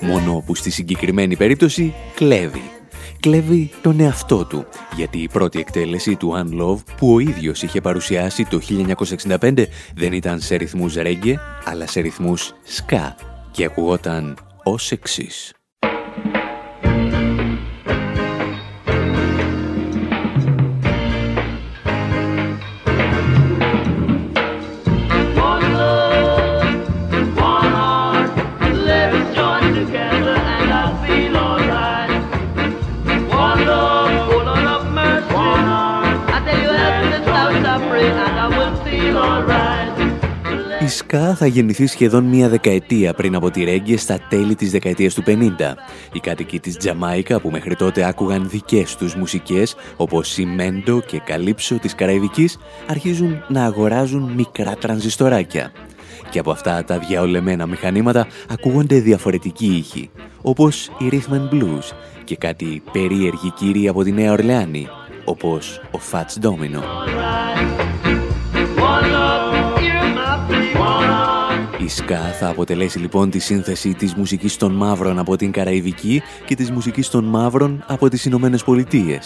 Μόνο 0.00 0.42
που 0.46 0.54
στη 0.54 0.70
συγκεκριμένη 0.70 1.36
περίπτωση 1.36 1.94
κλέβει. 2.14 2.62
Κλέβει 3.20 3.70
τον 3.82 4.00
εαυτό 4.00 4.44
του, 4.44 4.66
γιατί 4.96 5.18
η 5.18 5.28
πρώτη 5.28 5.58
εκτέλεση 5.58 6.16
του 6.16 6.32
Unlove 6.36 6.92
που 6.96 7.14
ο 7.14 7.18
ίδιος 7.18 7.62
είχε 7.62 7.80
παρουσιάσει 7.80 8.44
το 8.44 8.60
1965 9.40 9.64
δεν 9.94 10.12
ήταν 10.12 10.40
σε 10.40 10.54
ρυθμούς 10.56 10.94
ρέγγε, 10.94 11.38
αλλά 11.64 11.86
σε 11.86 12.00
ρυθμούς 12.00 12.52
ska 12.76 13.12
και 13.50 13.64
ακουγόταν 13.64 14.38
ως 14.62 14.92
εξής. 14.92 15.59
Ska 41.10 41.34
θα 41.34 41.46
γεννηθεί 41.46 41.86
σχεδόν 41.86 42.24
μία 42.24 42.48
δεκαετία 42.48 43.14
πριν 43.14 43.34
από 43.34 43.50
τη 43.50 43.64
Ρέγγε 43.64 43.96
στα 43.96 44.18
τέλη 44.28 44.54
της 44.54 44.70
δεκαετίας 44.70 45.14
του 45.14 45.22
50. 45.26 45.30
Οι 46.12 46.20
κάτοικοι 46.20 46.60
της 46.60 46.76
Τζαμάικα 46.76 47.40
που 47.40 47.50
μέχρι 47.50 47.76
τότε 47.76 48.04
άκουγαν 48.04 48.48
δικές 48.48 48.96
τους 48.96 49.14
μουσικές 49.14 49.74
όπως 49.96 50.38
η 50.38 50.44
Μέντο 50.44 51.00
και 51.00 51.20
Καλύψο 51.24 51.78
της 51.78 51.94
Καραϊβικής 51.94 52.58
αρχίζουν 52.86 53.44
να 53.48 53.64
αγοράζουν 53.64 54.32
μικρά 54.36 54.74
τρανζιστοράκια. 54.74 55.72
Και 56.30 56.38
από 56.38 56.50
αυτά 56.50 56.84
τα 56.84 56.98
διαολεμένα 56.98 57.66
μηχανήματα 57.66 58.26
ακούγονται 58.48 59.00
διαφορετικοί 59.00 59.66
ήχοι, 59.66 60.10
όπως 60.42 60.90
η 60.98 61.08
Rhythm 61.10 61.34
and 61.34 61.54
Blues 61.54 61.92
και 62.24 62.36
κάτι 62.36 62.82
περίεργη 62.92 63.50
κύριοι 63.58 63.88
από 63.88 64.02
τη 64.02 64.12
Νέα 64.12 64.32
Ορλεάνη, 64.32 64.88
όπως 65.24 65.80
ο 65.92 65.98
Fats 66.10 66.46
Domino. 66.46 66.82
Η 71.90 71.92
ΣΚΑ 71.92 72.32
θα 72.38 72.48
αποτελέσει 72.48 72.98
λοιπόν 72.98 73.30
τη 73.30 73.38
σύνθεση 73.38 73.94
της 73.94 74.14
μουσικής 74.14 74.56
των 74.56 74.72
μαύρων 74.72 75.18
από 75.18 75.36
την 75.36 75.52
Καραϊβική 75.52 76.22
και 76.46 76.54
της 76.54 76.70
μουσικής 76.70 77.08
των 77.08 77.24
μαύρων 77.24 77.84
από 77.86 78.08
τις 78.08 78.24
Ηνωμένε 78.24 78.58
Πολιτείε. 78.64 79.18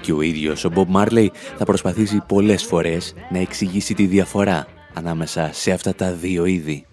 Και 0.00 0.12
ο 0.12 0.20
ίδιος 0.20 0.64
ο 0.64 0.70
Μπομπ 0.70 0.88
Μάρλεϊ 0.90 1.32
θα 1.58 1.64
προσπαθήσει 1.64 2.22
πολλές 2.26 2.64
φορές 2.64 3.14
να 3.30 3.38
εξηγήσει 3.38 3.94
τη 3.94 4.06
διαφορά 4.06 4.66
ανάμεσα 4.94 5.50
σε 5.52 5.70
αυτά 5.70 5.94
τα 5.94 6.12
δύο 6.12 6.44
είδη. 6.44 6.86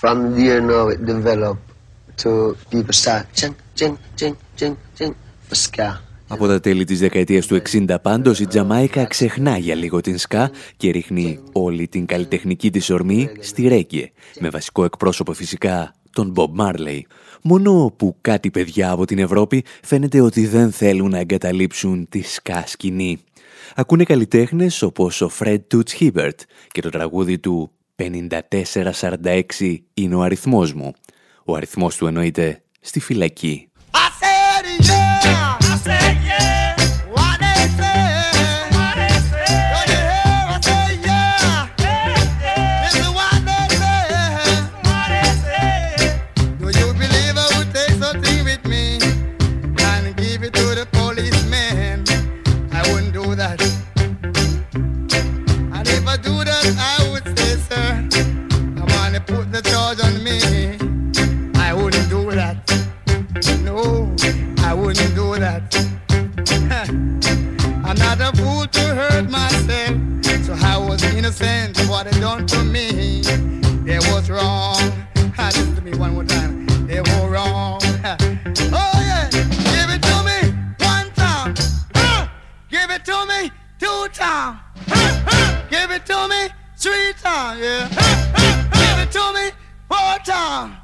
From 0.00 0.18
there 6.32 6.48
now 6.48 6.54
it 6.54 6.62
developed 6.64 6.88
to 6.88 6.94
people 6.94 6.96
start 6.96 7.12
ching, 7.12 7.26
ching, 7.26 7.26
ching, 7.26 7.30
ching, 7.30 7.38
ching, 7.38 7.38
for 7.38 7.38
ska. 7.38 7.38
Από 7.38 7.38
τα 7.38 7.40
τέλη 7.40 7.40
της 7.40 7.44
δεκαετίας 7.44 7.46
του 7.46 7.62
60 7.70 7.96
πάντως 8.02 8.40
η 8.40 8.46
Τζαμάικα 8.46 9.04
ξεχνά 9.04 9.58
για 9.58 9.74
λίγο 9.74 10.00
την 10.00 10.18
σκά 10.18 10.50
και 10.76 10.90
ρίχνει 10.90 11.38
όλη 11.52 11.88
την 11.88 12.06
καλλιτεχνική 12.06 12.70
της 12.70 12.90
ορμή 12.90 13.30
στη 13.40 13.68
ρέγγε, 13.68 14.10
με 14.40 14.48
βασικό 14.48 14.84
εκπρόσωπο 14.84 15.32
φυσικά 15.32 15.94
τον 16.12 16.34
Bob 16.36 16.50
Marley. 16.60 17.00
Μόνο 17.42 17.94
που 17.96 18.16
κάτι 18.20 18.50
παιδιά 18.50 18.90
από 18.90 19.04
την 19.04 19.18
Ευρώπη 19.18 19.64
φαίνεται 19.82 20.20
ότι 20.20 20.46
δεν 20.46 20.72
θέλουν 20.72 21.10
να 21.10 21.18
εγκαταλείψουν 21.18 22.08
τη 22.08 22.22
σκά 22.22 22.64
σκηνή. 22.66 23.18
Ακούνε 23.74 24.04
καλλιτέχνες 24.04 24.82
όπως 24.82 25.20
ο 25.20 25.30
Fred 25.38 25.58
Toots 25.74 26.00
Hibbert 26.00 26.38
και 26.68 26.80
το 26.80 26.88
τραγούδι 26.88 27.38
του 27.38 27.70
5446 27.96 29.76
είναι 29.94 30.14
ο 30.14 30.22
αριθμός 30.22 30.72
μου. 30.72 30.92
Ο 31.44 31.54
αριθμός 31.54 31.96
του 31.96 32.06
εννοείται 32.06 32.62
στη 32.80 33.00
φυλακή. 33.00 33.66
that. 65.60 66.88
I'm 67.84 67.96
not 67.96 68.20
a 68.20 68.36
fool 68.36 68.66
to 68.66 68.80
hurt 68.94 69.28
myself, 69.28 69.96
so 70.44 70.54
I 70.54 70.78
was 70.78 71.02
innocent 71.14 71.78
of 71.80 71.88
what 71.88 72.10
they 72.10 72.20
done 72.20 72.46
to 72.46 72.64
me. 72.64 73.22
They 73.84 73.98
was 73.98 74.30
wrong. 74.30 74.76
Listen 75.38 75.74
to 75.74 75.82
me 75.82 75.92
one 75.96 76.14
more 76.14 76.24
time. 76.24 76.66
They 76.86 77.00
were 77.00 77.28
wrong. 77.28 77.80
Oh 78.74 78.98
yeah, 79.00 79.28
give 79.30 79.90
it 79.90 80.02
to 80.02 80.16
me 80.24 80.38
one 80.78 81.10
time. 81.12 81.54
Give 82.70 82.90
it 82.90 83.04
to 83.04 83.26
me 83.26 83.50
two 83.78 84.08
times. 84.12 84.58
Give 85.70 85.90
it 85.90 86.06
to 86.06 86.28
me 86.28 86.48
three 86.76 87.12
times. 87.20 87.60
Yeah. 87.60 87.88
Give 88.72 88.98
it 89.06 89.12
to 89.12 89.32
me 89.34 89.50
four 89.88 90.18
times. 90.24 90.81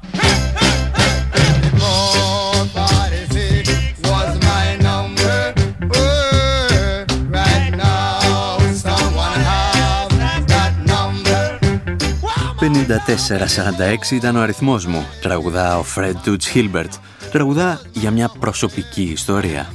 «5446 12.89 14.11
ήταν 14.11 14.35
ο 14.35 14.41
αριθμός 14.41 14.85
μου», 14.85 15.05
τραγουδά 15.21 15.77
ο 15.77 15.85
Fred 15.95 16.13
Toots 16.25 16.53
Hilbert. 16.53 16.89
Τραγουδά 17.31 17.81
για 17.91 18.11
μια 18.11 18.31
προσωπική 18.39 19.01
ιστορία. 19.01 19.73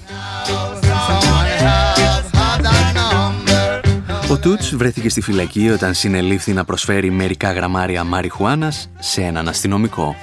Ο 4.31 4.39
Τούτς 4.39 4.75
βρέθηκε 4.75 5.09
στη 5.09 5.21
φυλακή 5.21 5.71
όταν 5.71 5.95
συνελήφθη 5.95 6.53
να 6.53 6.65
προσφέρει 6.65 7.11
μερικά 7.11 7.53
γραμμάρια 7.53 8.05
μαριχουάνας 8.05 8.91
σε 8.99 9.23
έναν 9.23 9.49
αστυνομικό. 9.49 10.17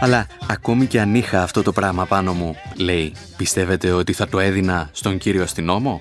Αλλά 0.00 0.26
ακόμη 0.46 0.86
και 0.86 1.00
αν 1.00 1.14
είχα 1.14 1.42
αυτό 1.42 1.62
το 1.62 1.72
πράγμα 1.72 2.06
πάνω 2.06 2.32
μου, 2.32 2.56
λέει, 2.76 3.12
πιστεύετε 3.36 3.90
ότι 3.90 4.12
θα 4.12 4.28
το 4.28 4.38
έδινα 4.38 4.88
στον 4.92 5.18
κύριο 5.18 5.42
αστυνόμο; 5.42 6.00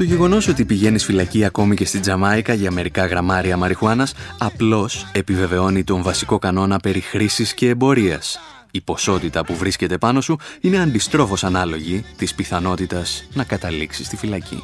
Το 0.00 0.06
γεγονός 0.06 0.48
ότι 0.48 0.64
πηγαίνεις 0.64 1.04
φυλακή 1.04 1.44
ακόμη 1.44 1.76
και 1.76 1.84
στην 1.84 2.00
Τζαμάικα 2.00 2.54
για 2.54 2.70
μερικά 2.70 3.06
γραμμάρια 3.06 3.56
μαριχουάνας 3.56 4.14
απλώς 4.38 5.06
επιβεβαιώνει 5.12 5.84
τον 5.84 6.02
βασικό 6.02 6.38
κανόνα 6.38 6.78
περί 6.78 7.00
χρήσης 7.00 7.54
και 7.54 7.68
εμπορίας. 7.68 8.40
Η 8.70 8.80
ποσότητα 8.80 9.44
που 9.44 9.54
βρίσκεται 9.56 9.98
πάνω 9.98 10.20
σου 10.20 10.38
είναι 10.60 10.78
αντιστρόφως 10.78 11.44
ανάλογη 11.44 12.04
της 12.16 12.34
πιθανότητας 12.34 13.24
να 13.32 13.44
καταλήξεις 13.44 14.06
στη 14.06 14.16
φυλακή. 14.16 14.62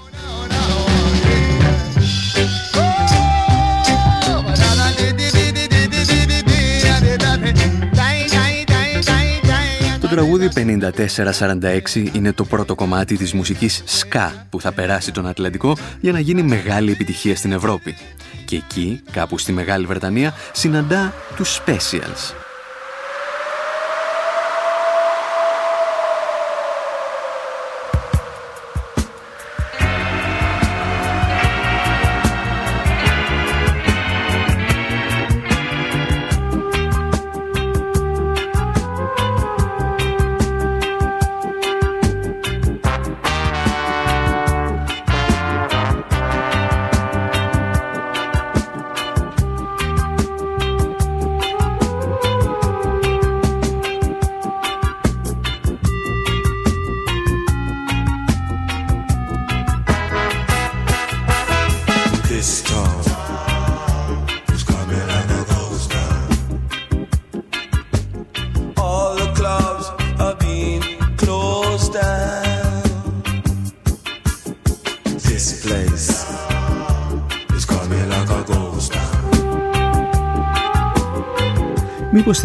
Τραγούδι 10.17 10.49
5446 11.95 12.15
είναι 12.15 12.33
το 12.33 12.45
πρώτο 12.45 12.75
κομμάτι 12.75 13.17
της 13.17 13.33
μουσικής 13.33 13.83
ska 13.87 14.31
που 14.51 14.61
θα 14.61 14.73
περάσει 14.73 15.13
τον 15.13 15.27
Ατλαντικό 15.27 15.77
για 16.01 16.13
να 16.13 16.21
γίνει 16.21 16.43
μεγάλη 16.43 16.93
επιτυχία 16.93 17.37
στην 17.37 17.53
Ευρώπη. 17.53 17.97
Και 18.45 18.57
εκεί, 18.57 19.03
κάπου 19.13 19.39
στη 19.39 19.53
Μεγάλη 19.53 19.87
Βρετανία, 19.87 20.35
συναντά 20.53 21.15
τους 21.37 21.61
Specials, 21.61 22.46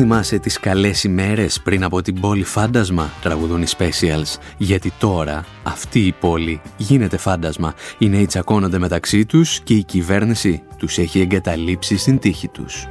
θυμάσαι 0.02 0.40
τις 0.40 0.60
καλές 0.60 1.04
ημέρες 1.04 1.62
πριν 1.62 1.84
από 1.84 2.02
την 2.02 2.20
πόλη 2.20 2.44
φάντασμα, 2.44 3.10
τραγουδούν 3.22 3.62
οι 3.62 3.66
Specials, 3.78 4.38
γιατί 4.58 4.94
τώρα 5.00 5.46
αυτή 5.64 6.00
η 6.00 6.12
πόλη 6.12 6.62
γίνεται 6.78 7.18
φάντασμα. 7.18 7.74
Οι 7.98 8.10
νέοι 8.10 8.26
τσακώνονται 8.26 8.80
μεταξύ 8.80 9.26
τους 9.26 9.60
και 9.60 9.74
η 9.74 9.84
κυβέρνηση 9.84 10.64
τους 10.78 10.98
έχει 10.98 11.20
εγκαταλείψει 11.20 11.98
στην 11.98 12.20
τύχη 12.20 12.48
τους. 12.48 12.88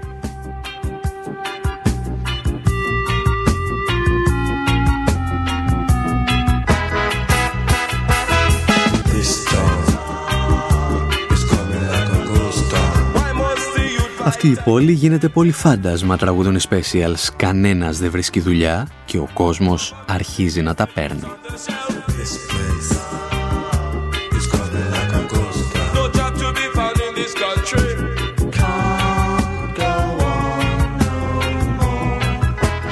Αυτή 14.42 14.53
η 14.53 14.62
πόλη 14.64 14.92
γίνεται 14.92 15.29
πολύ 15.29 15.53
φάντασμα 15.53 16.16
τραγουδούν 16.16 16.55
οι 16.55 16.61
specials. 16.68 17.29
Κανένας 17.37 17.98
δεν 17.98 18.11
βρίσκει 18.11 18.40
δουλειά 18.40 18.88
και 19.05 19.18
ο 19.18 19.29
κόσμος 19.35 20.05
αρχίζει 20.09 20.62
να 20.62 20.74
τα 20.74 20.87
παίρνει. 20.94 21.22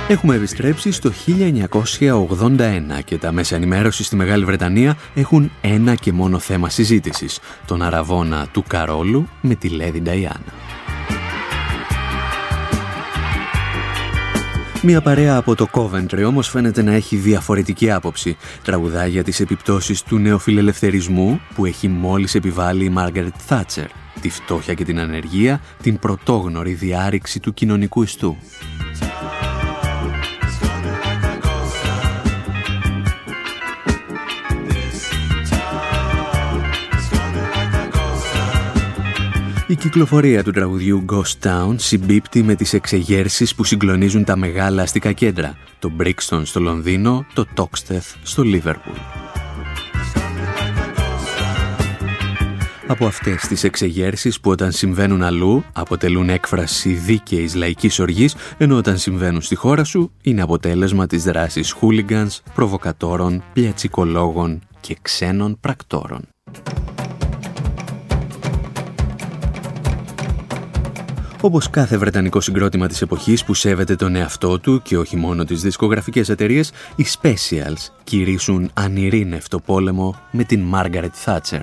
Έχουμε 0.08 0.34
επιστρέψει 0.34 0.92
στο 0.92 1.12
1981 2.38 3.02
και 3.04 3.18
τα 3.18 3.32
μέσα 3.32 3.56
ενημέρωσης 3.56 4.06
στη 4.06 4.16
Μεγάλη 4.16 4.44
Βρετανία 4.44 4.96
έχουν 5.14 5.50
ένα 5.60 5.94
και 5.94 6.12
μόνο 6.12 6.38
θέμα 6.38 6.68
συζήτησης, 6.68 7.38
τον 7.66 7.82
αραβόνα 7.82 8.46
του 8.52 8.64
Καρόλου 8.66 9.28
με 9.40 9.54
τη 9.54 9.68
Λέδη 9.68 10.00
Νταϊάννα. 10.00 10.57
Μια 14.82 15.00
παρέα 15.00 15.36
από 15.36 15.54
το 15.54 15.68
Coventry 15.72 16.24
όμως 16.26 16.48
φαίνεται 16.48 16.82
να 16.82 16.92
έχει 16.92 17.16
διαφορετική 17.16 17.90
άποψη. 17.90 18.36
Τραγουδά 18.64 19.06
για 19.06 19.24
τις 19.24 19.40
επιπτώσεις 19.40 20.02
του 20.02 20.18
νεοφιλελευθερισμού 20.18 21.40
που 21.54 21.64
έχει 21.64 21.88
μόλις 21.88 22.34
επιβάλει 22.34 22.84
η 22.84 22.88
Μάργαρετ 22.88 23.34
Θάτσερ, 23.38 23.86
τη 24.20 24.28
φτώχεια 24.28 24.74
και 24.74 24.84
την 24.84 24.98
ανεργία, 24.98 25.60
την 25.82 25.98
πρωτόγνωρη 25.98 26.72
διάρρηξη 26.72 27.40
του 27.40 27.54
κοινωνικού 27.54 28.02
ιστού. 28.02 28.36
Η 39.70 39.76
κυκλοφορία 39.76 40.44
του 40.44 40.50
τραγουδιού 40.50 41.04
Ghost 41.12 41.46
Town 41.48 41.74
συμπίπτει 41.76 42.42
με 42.42 42.54
τις 42.54 42.72
εξεγέρσεις 42.72 43.54
που 43.54 43.64
συγκλονίζουν 43.64 44.24
τα 44.24 44.36
μεγάλα 44.36 44.82
αστικά 44.82 45.12
κέντρα, 45.12 45.56
το 45.78 45.90
Brixton 46.00 46.42
στο 46.44 46.60
Λονδίνο, 46.60 47.26
το 47.34 47.44
Toxteth 47.56 48.14
στο 48.22 48.42
Λίβερπουλ. 48.42 48.96
Από 52.86 53.06
αυτές 53.06 53.46
τις 53.46 53.64
εξεγέρσεις 53.64 54.40
που 54.40 54.50
όταν 54.50 54.72
συμβαίνουν 54.72 55.22
αλλού 55.22 55.64
αποτελούν 55.72 56.28
έκφραση 56.28 56.92
δίκαιης 56.92 57.54
λαϊκής 57.54 57.98
οργής, 57.98 58.34
ενώ 58.58 58.76
όταν 58.76 58.98
συμβαίνουν 58.98 59.42
στη 59.42 59.54
χώρα 59.54 59.84
σου 59.84 60.12
είναι 60.22 60.42
αποτέλεσμα 60.42 61.06
της 61.06 61.22
δράσης 61.24 61.72
χούλιγκανς, 61.72 62.40
προβοκατόρων, 62.54 63.42
πλιατσικολόγων 63.52 64.60
και 64.80 64.96
ξένων 65.02 65.58
πρακτόρων. 65.60 66.28
Όπως 71.40 71.70
κάθε 71.70 71.96
βρετανικό 71.96 72.40
συγκρότημα 72.40 72.86
της 72.86 73.02
εποχής 73.02 73.44
που 73.44 73.54
σέβεται 73.54 73.96
τον 73.96 74.16
εαυτό 74.16 74.58
του 74.58 74.82
και 74.82 74.98
όχι 74.98 75.16
μόνο 75.16 75.44
τις 75.44 75.62
δισκογραφικές 75.62 76.28
εταιρείες, 76.28 76.72
οι 76.96 77.04
Specials 77.20 77.90
κηρύσουν 78.04 78.70
ανηρήνευτο 78.74 79.60
πόλεμο 79.60 80.14
με 80.30 80.44
την 80.44 80.60
Μάργαρετ 80.60 81.12
Θάτσερ. 81.14 81.60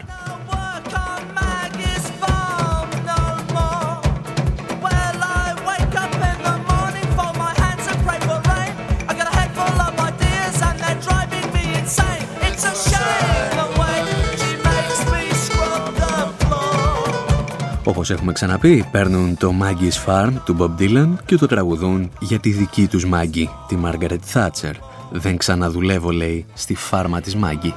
Όπως 17.88 18.10
έχουμε 18.10 18.32
ξαναπεί, 18.32 18.86
παίρνουν 18.92 19.38
το 19.38 19.54
Maggie's 19.62 20.06
Farm 20.06 20.34
του 20.46 20.56
Bob 20.60 20.82
Dylan 20.82 21.10
και 21.26 21.38
το 21.38 21.46
τραγουδούν 21.46 22.12
για 22.20 22.40
τη 22.40 22.50
δική 22.50 22.88
τους 22.88 23.06
Maggie, 23.14 23.48
τη 23.68 23.78
Margaret 23.84 24.20
Thatcher. 24.34 24.74
Δεν 25.12 25.38
ξαναδουλεύω, 25.38 26.12
λέει, 26.12 26.46
στη 26.54 26.76
φάρμα 26.76 27.22
της 27.22 27.36
Maggie. 27.44 27.74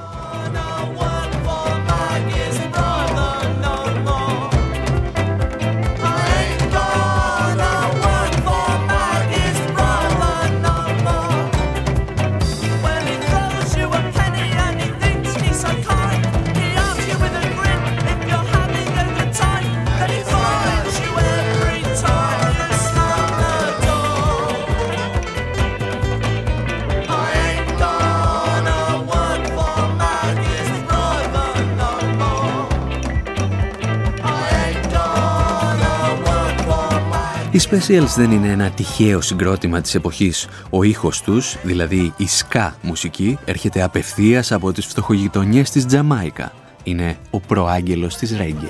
Οι 37.59 37.61
Specials 37.71 38.13
δεν 38.15 38.31
είναι 38.31 38.47
ένα 38.47 38.69
τυχαίο 38.69 39.21
συγκρότημα 39.21 39.81
της 39.81 39.95
εποχής. 39.95 40.47
Ο 40.69 40.83
ήχος 40.83 41.21
τους, 41.21 41.57
δηλαδή 41.63 42.13
η 42.17 42.27
ska 42.39 42.69
μουσική, 42.81 43.37
έρχεται 43.45 43.81
απευθείας 43.81 44.51
από 44.51 44.71
τις 44.71 44.85
φτωχογειτονιές 44.85 45.69
της 45.69 45.85
Τζαμάικα. 45.85 46.51
Είναι 46.83 47.17
ο 47.29 47.39
προάγγελος 47.39 48.15
της 48.15 48.37
ρέγγε. 48.37 48.67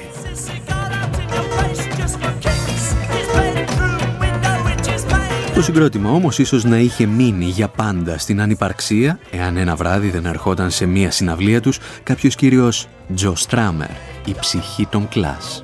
Το 5.54 5.62
συγκρότημα 5.62 6.10
όμως 6.10 6.40
ίσως 6.40 6.64
να 6.64 6.78
είχε 6.78 7.06
μείνει 7.06 7.46
για 7.46 7.68
πάντα 7.68 8.18
στην 8.18 8.42
ανυπαρξία 8.42 9.20
εάν 9.32 9.58
ένα 9.58 9.76
βράδυ 9.76 10.10
δεν 10.10 10.26
ερχόταν 10.26 10.72
σε 10.72 10.86
μία 10.86 11.12
συναυλία 11.12 11.62
τους 11.62 11.80
κάποιος 12.04 12.36
κύριος 12.36 12.88
Τζο 13.16 13.36
Στράμερ, 13.36 13.90
η 14.26 14.36
ψυχή 14.40 14.86
των 14.86 15.08
κλάς. 15.08 15.62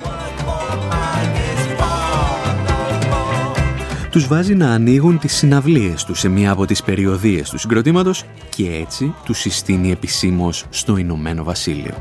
Τους 4.16 4.26
βάζει 4.26 4.54
να 4.54 4.70
ανοίγουν 4.72 5.18
τις 5.18 5.34
συναυλίες 5.34 6.04
τους 6.04 6.18
σε 6.18 6.28
μία 6.28 6.50
από 6.50 6.66
τις 6.66 6.82
περιοδίες 6.82 7.50
του 7.50 7.58
συγκροτήματος 7.58 8.24
και 8.48 8.70
έτσι 8.72 9.14
τους 9.24 9.38
συστήνει 9.38 9.90
επισήμως 9.90 10.64
στο 10.70 10.96
Ηνωμένο 10.96 11.44
Βασίλειο. 11.44 11.94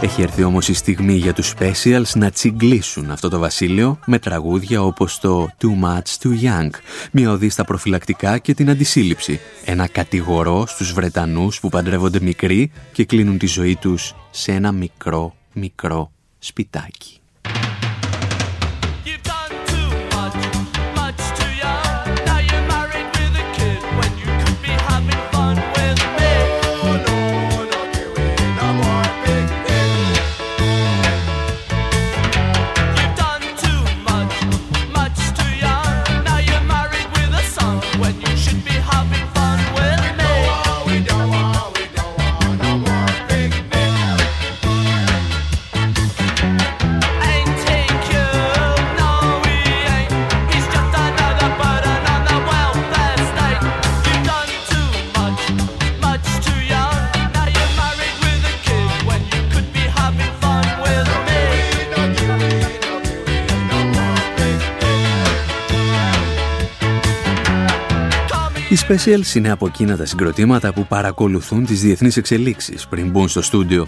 Έχει 0.00 0.22
έρθει 0.22 0.42
όμως 0.42 0.68
η 0.68 0.74
στιγμή 0.74 1.12
για 1.12 1.32
τους 1.32 1.54
specials 1.58 2.10
να 2.14 2.30
τσιγκλίσουν 2.30 3.10
αυτό 3.10 3.28
το 3.28 3.38
βασίλειο 3.38 3.98
με 4.06 4.18
τραγούδια 4.18 4.82
όπως 4.82 5.18
το 5.18 5.48
Too 5.62 5.84
Much 5.84 6.26
Too 6.26 6.44
Young, 6.44 6.70
μια 7.12 7.30
οδή 7.30 7.48
στα 7.48 7.64
προφυλακτικά 7.64 8.38
και 8.38 8.54
την 8.54 8.70
αντισύλληψη, 8.70 9.40
ένα 9.64 9.88
κατηγορό 9.88 10.66
στους 10.66 10.92
Βρετανούς 10.92 11.60
που 11.60 11.68
παντρεύονται 11.68 12.20
μικροί 12.20 12.70
και 12.92 13.04
κλείνουν 13.04 13.38
τη 13.38 13.46
ζωή 13.46 13.76
τους 13.76 14.14
σε 14.30 14.52
ένα 14.52 14.72
μικρό, 14.72 15.34
μικρό 15.52 16.10
σπιτάκι. 16.38 17.20
Specials 68.88 69.34
είναι 69.34 69.50
από 69.50 69.66
εκείνα 69.66 69.96
τα 69.96 70.04
συγκροτήματα 70.04 70.72
που 70.72 70.86
παρακολουθούν 70.86 71.66
τις 71.66 71.80
διεθνείς 71.80 72.16
εξελίξεις 72.16 72.86
πριν 72.86 73.10
μπουν 73.10 73.28
στο 73.28 73.42
στούντιο. 73.42 73.86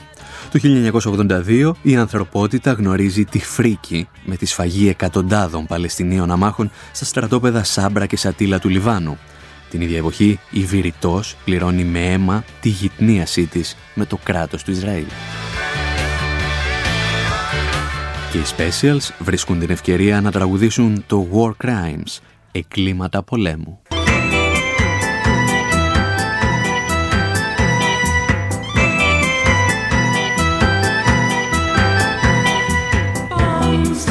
Το 0.51 0.61
1982 0.63 1.73
η 1.83 1.97
ανθρωπότητα 1.97 2.73
γνωρίζει 2.73 3.25
τη 3.25 3.39
φρίκη 3.39 4.09
με 4.25 4.37
τη 4.37 4.47
σφαγή 4.47 4.89
εκατοντάδων 4.89 5.67
Παλαιστινίων 5.67 6.31
αμάχων 6.31 6.71
στα 6.93 7.05
στρατόπεδα 7.05 7.65
Σάμπρα 7.65 8.07
και 8.07 8.17
Σατήλα 8.17 8.59
του 8.59 8.69
Λιβάνου. 8.69 9.19
Την 9.71 9.81
ίδια 9.81 9.99
εποχή 9.99 10.41
η 10.51 10.61
Βηρητός 10.61 11.37
πληρώνει 11.45 11.85
με 11.85 12.13
αίμα 12.13 12.45
τη 12.61 12.69
γυτνίασή 12.69 13.47
της 13.47 13.77
με 13.95 14.05
το 14.05 14.19
κράτος 14.23 14.63
του 14.63 14.71
Ισραήλ. 14.71 15.07
Και 18.33 18.39
οι 18.39 18.45
Specials 18.57 19.11
βρίσκουν 19.19 19.59
την 19.59 19.71
ευκαιρία 19.71 20.21
να 20.21 20.31
τραγουδήσουν 20.31 21.05
το 21.07 21.27
War 21.33 21.67
Crimes, 21.67 22.19
εκκλήματα 22.53 23.23
πολέμου. 23.23 23.81
Από 33.79 34.08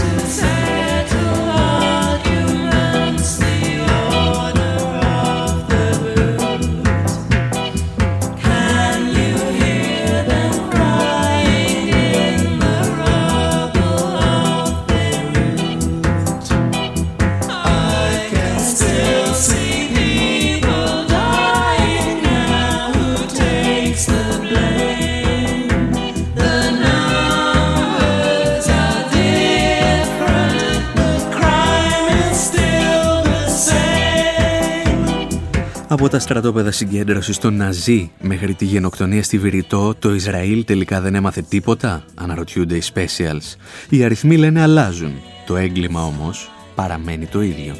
στρατόπεδα 36.37 36.71
συγκέντρωσης 36.71 37.37
των 37.37 37.55
Ναζί 37.55 38.11
μέχρι 38.21 38.53
τη 38.53 38.65
γενοκτονία 38.65 39.23
στη 39.23 39.37
Βηρητό, 39.37 39.95
το 39.99 40.13
Ισραήλ 40.13 40.63
τελικά 40.65 41.01
δεν 41.01 41.15
έμαθε 41.15 41.41
τίποτα, 41.41 42.03
αναρωτιούνται 42.15 42.75
οι 42.75 42.81
Specials. 42.93 43.55
Οι 43.89 44.03
αριθμοί 44.03 44.37
λένε 44.37 44.61
αλλάζουν. 44.61 45.13
Το 45.45 45.55
έγκλημα 45.55 46.03
όμως 46.03 46.51
παραμένει 46.75 47.25
το 47.25 47.41
ίδιο. 47.41 47.75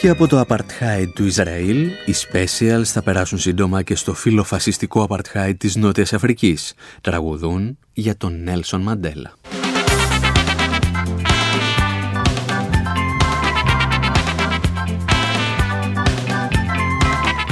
Και 0.00 0.08
από 0.08 0.26
το 0.26 0.40
Απαρτχάιντ 0.40 1.08
του 1.14 1.24
Ισραήλ, 1.24 1.86
οι 2.06 2.14
Specials 2.14 2.84
θα 2.84 3.02
περάσουν 3.02 3.38
σύντομα 3.38 3.82
και 3.82 3.94
στο 3.94 4.14
φιλοφασιστικό 4.14 5.02
Απαρτχάιντ 5.02 5.56
της 5.56 5.76
Νότιας 5.76 6.12
Αφρικής. 6.12 6.74
Τραγουδούν 7.00 7.78
για 7.92 8.16
τον 8.16 8.42
Νέλσον 8.42 8.80
Μαντέλα. 8.80 9.32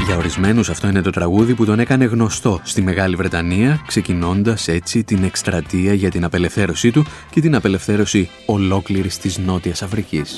Για 0.06 0.16
ορισμένους 0.16 0.68
αυτό 0.68 0.88
είναι 0.88 1.02
το 1.02 1.10
τραγούδι 1.10 1.54
που 1.54 1.64
τον 1.64 1.78
έκανε 1.78 2.04
γνωστό 2.04 2.60
στη 2.64 2.82
Μεγάλη 2.82 3.16
Βρετανία, 3.16 3.82
ξεκινώντας 3.86 4.68
έτσι 4.68 5.04
την 5.04 5.24
εκστρατεία 5.24 5.94
για 5.94 6.10
την 6.10 6.24
απελευθέρωσή 6.24 6.90
του 6.90 7.04
και 7.30 7.40
την 7.40 7.54
απελευθέρωση 7.54 8.30
ολόκληρης 8.46 9.18
της 9.18 9.38
Νότιας 9.38 9.82
Αφρικής. 9.82 10.36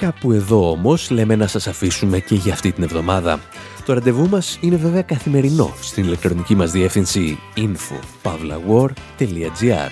Κάπου 0.00 0.32
εδώ 0.32 0.70
όμως 0.70 1.10
λέμε 1.10 1.36
να 1.36 1.46
σας 1.46 1.66
αφήσουμε 1.66 2.18
και 2.18 2.34
για 2.34 2.52
αυτή 2.52 2.72
την 2.72 2.82
εβδομάδα. 2.82 3.40
Το 3.84 3.92
ραντεβού 3.92 4.28
μας 4.28 4.58
είναι 4.60 4.76
βέβαια 4.76 5.02
καθημερινό 5.02 5.74
στην 5.80 6.04
ηλεκτρονική 6.04 6.54
μας 6.54 6.70
διεύθυνση 6.70 7.38
info.pavlawar.gr 7.56 9.90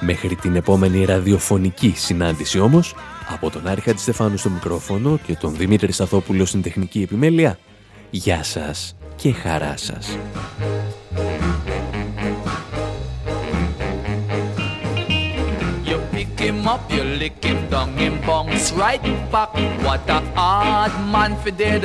Μέχρι 0.00 0.34
την 0.34 0.56
επόμενη 0.56 1.04
ραδιοφωνική 1.04 1.92
συνάντηση 1.96 2.58
όμως, 2.58 2.94
από 3.28 3.50
τον 3.50 3.66
Άρη 3.66 3.80
Χατζηστεφάνου 3.80 4.36
στο 4.36 4.50
μικρόφωνο 4.50 5.18
και 5.26 5.34
τον 5.34 5.56
Δημήτρη 5.56 5.92
Σαθόπουλο 5.92 6.44
στην 6.44 6.62
τεχνική 6.62 7.02
επιμέλεια, 7.02 7.58
γεια 8.10 8.42
σας 8.42 8.96
και 9.16 9.32
χαρά 9.32 9.74
σας. 9.76 10.18
Him 16.38 16.66
up, 16.66 16.90
you 16.90 17.02
lick 17.02 17.44
him 17.44 17.68
down, 17.70 17.96
him 17.96 18.20
bounce 18.26 18.72
right 18.72 19.02
back. 19.30 19.52
What 19.84 20.08
a 20.08 20.20
hard 20.34 20.92
man 21.12 21.36
for 21.42 21.50
dead. 21.50 21.84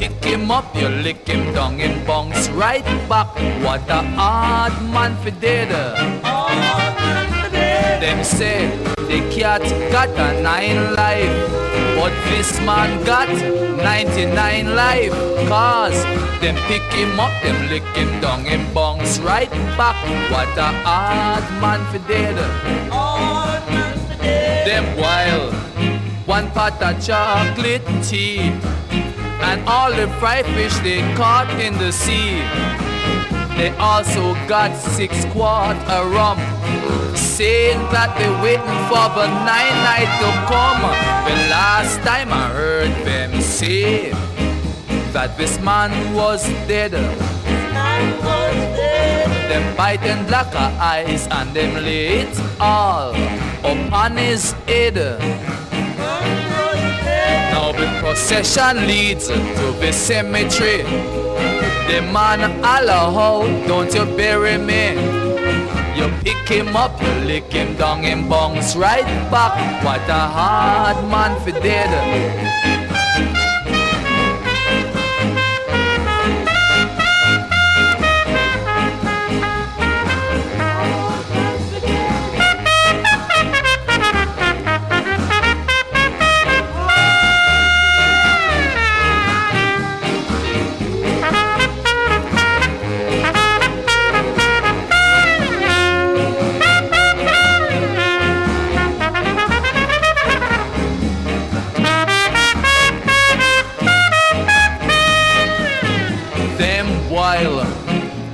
You 0.00 0.08
pick 0.08 0.24
him 0.24 0.50
up, 0.50 0.74
you 0.76 0.88
lick 0.88 1.26
him 1.26 1.52
down, 1.54 1.78
him 1.78 2.04
bounce 2.06 2.48
right 2.50 2.84
back. 3.08 3.28
What 3.64 3.88
a 3.88 4.02
hard 4.02 4.74
man 4.92 5.16
for 5.22 5.30
dead. 5.30 5.72
Uh. 5.72 7.25
Them 8.00 8.22
say 8.24 8.68
the 9.08 9.20
cat 9.30 9.62
got 9.90 10.08
a 10.10 10.42
nine 10.42 10.94
life, 10.94 11.36
but 11.96 12.12
this 12.30 12.58
man 12.60 13.04
got 13.04 13.28
99 13.28 14.74
life. 14.74 15.12
Cause 15.48 16.02
them 16.40 16.56
pick 16.68 16.82
him 16.92 17.18
up, 17.18 17.32
them 17.42 17.68
lick 17.70 17.84
him 17.96 18.20
down, 18.20 18.44
him 18.44 18.62
bounce 18.74 19.18
right 19.20 19.50
back. 19.78 19.96
What 20.30 20.48
a 20.58 20.70
hard 20.84 21.44
man 21.62 21.80
for 21.92 22.06
dead. 22.08 22.36
Them 24.66 24.96
wild, 24.96 25.54
one 26.26 26.50
pot 26.50 26.82
of 26.82 27.02
chocolate 27.04 27.86
tea, 28.02 28.52
and 29.40 29.66
all 29.68 29.90
the 29.90 30.08
fried 30.18 30.46
fish 30.46 30.76
they 30.80 31.00
caught 31.14 31.48
in 31.60 31.78
the 31.78 31.92
sea. 31.92 32.42
They 33.56 33.74
also 33.78 34.34
got 34.46 34.76
six 34.76 35.24
quart 35.32 35.76
of 35.88 36.12
rum 36.12 36.38
saying 37.16 37.78
that 37.92 38.16
they're 38.18 38.42
waiting 38.42 38.80
for 38.88 39.06
the 39.16 39.26
nine 39.44 39.76
night 39.84 40.10
to 40.20 40.30
come. 40.48 40.82
The 41.24 41.36
last 41.50 42.00
time 42.00 42.32
I 42.32 42.48
heard 42.48 42.90
them 43.04 43.40
say 43.40 44.10
that 45.12 45.36
this 45.36 45.58
man 45.60 45.90
was 46.14 46.46
dead. 46.68 46.92
Was 46.92 48.56
dead. 48.76 49.50
Them 49.50 49.76
biting 49.76 50.26
black 50.26 50.54
eyes 50.54 51.26
and 51.30 51.54
them 51.54 51.82
lay 51.84 52.26
all 52.60 53.14
upon 53.64 54.16
his 54.16 54.52
head. 54.68 54.96
Now 57.52 57.72
the 57.72 57.86
procession 58.00 58.86
leads 58.86 59.28
to 59.28 59.72
the 59.80 59.92
cemetery. 59.92 60.82
The 61.88 62.02
man 62.12 62.60
holla 62.62 63.46
don't 63.66 63.92
you 63.94 64.04
bury 64.16 64.58
me? 64.58 65.15
You 65.96 66.08
pick 66.22 66.46
him 66.46 66.76
up, 66.76 67.00
you 67.00 67.08
lick 67.24 67.50
him 67.50 67.74
down, 67.76 68.02
him 68.02 68.28
bounce 68.28 68.76
right 68.76 69.06
back. 69.30 69.82
What 69.82 70.06
a 70.08 70.12
hard 70.12 71.02
man 71.08 71.40
for 71.40 71.52
dead. 71.52 72.75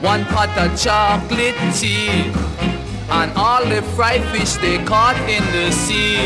One 0.03 0.25
pot 0.25 0.51
of 0.59 0.77
chocolate 0.77 1.55
tea 1.79 2.27
and 3.09 3.31
all 3.37 3.65
the 3.65 3.81
fried 3.95 4.25
fish 4.33 4.55
they 4.55 4.83
caught 4.85 5.17
in 5.31 5.45
the 5.53 5.71
sea. 5.71 6.17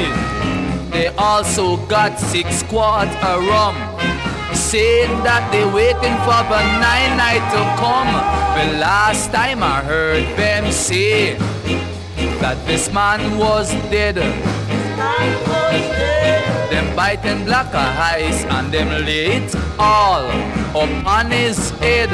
They 0.91 1.09
also 1.19 1.77
got 1.87 2.19
six 2.19 2.63
quart 2.63 3.09
of 3.23 3.45
rum, 3.45 3.77
saying 4.55 5.11
that 5.25 5.45
they 5.53 5.65
waiting 5.67 6.17
for 6.25 6.41
the 6.49 6.63
nine 6.81 7.19
night 7.21 7.45
to 7.53 7.61
come. 7.77 8.09
The 8.57 8.79
last 8.81 9.31
time 9.31 9.63
I 9.63 9.83
heard 9.83 10.25
them 10.39 10.73
say 10.73 11.35
that 12.41 12.57
this 12.67 12.91
man 12.91 13.37
was 13.37 13.71
dead. 13.91 14.17
Them 16.71 16.95
biting 16.97 17.45
black 17.45 17.75
eyes 17.75 18.45
and 18.45 18.73
them 18.73 18.89
lit 19.05 19.55
all 19.79 20.25
upon 20.71 21.31
his 21.31 21.71
head. 21.81 22.13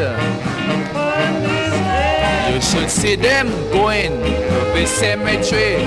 You 2.53 2.61
should 2.61 2.91
see 2.91 3.17
them 3.17 3.49
going 3.73 4.13
to 4.23 4.73
the 4.75 4.87
cemetery. 4.87 5.85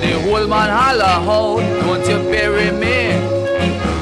The 0.00 0.20
whole 0.24 0.46
man 0.46 0.70
holler 0.70 1.04
out, 1.04 1.60
don't 1.80 2.06
you 2.08 2.30
bury 2.30 2.70
me? 2.72 3.38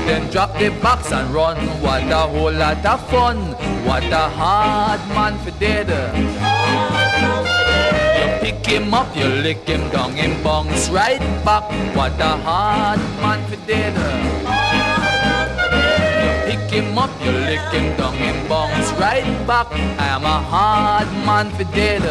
Then 0.06 0.30
drop 0.30 0.58
the 0.58 0.70
box 0.80 1.12
and 1.12 1.28
run. 1.34 1.56
What 1.82 2.04
a 2.10 2.26
whole 2.32 2.52
lot 2.52 2.84
of 2.84 3.10
fun. 3.10 3.52
What 3.84 4.04
a 4.04 4.28
hard 4.28 5.00
man 5.08 5.38
for 5.44 5.50
dead. 5.58 6.55
Pick 8.46 8.64
him 8.64 8.94
up, 8.94 9.10
you 9.16 9.24
lick 9.24 9.66
him 9.66 9.90
down, 9.90 10.12
him 10.12 10.40
bounce 10.44 10.88
right 10.88 11.18
back. 11.44 11.64
What 11.96 12.12
a 12.20 12.36
hard 12.46 13.00
man 13.20 13.44
for 13.50 13.56
dinner! 13.66 14.12
Pick 16.46 16.70
him 16.70 16.96
up, 16.96 17.10
you 17.24 17.32
lick 17.32 17.66
him 17.74 17.96
down, 17.96 18.14
him 18.14 18.48
bounce 18.48 18.92
right 19.00 19.26
back. 19.48 19.66
I 19.98 20.06
am 20.14 20.22
a 20.22 20.38
hard 20.52 21.08
man 21.26 21.50
for 21.56 21.64
dead. 21.74 22.04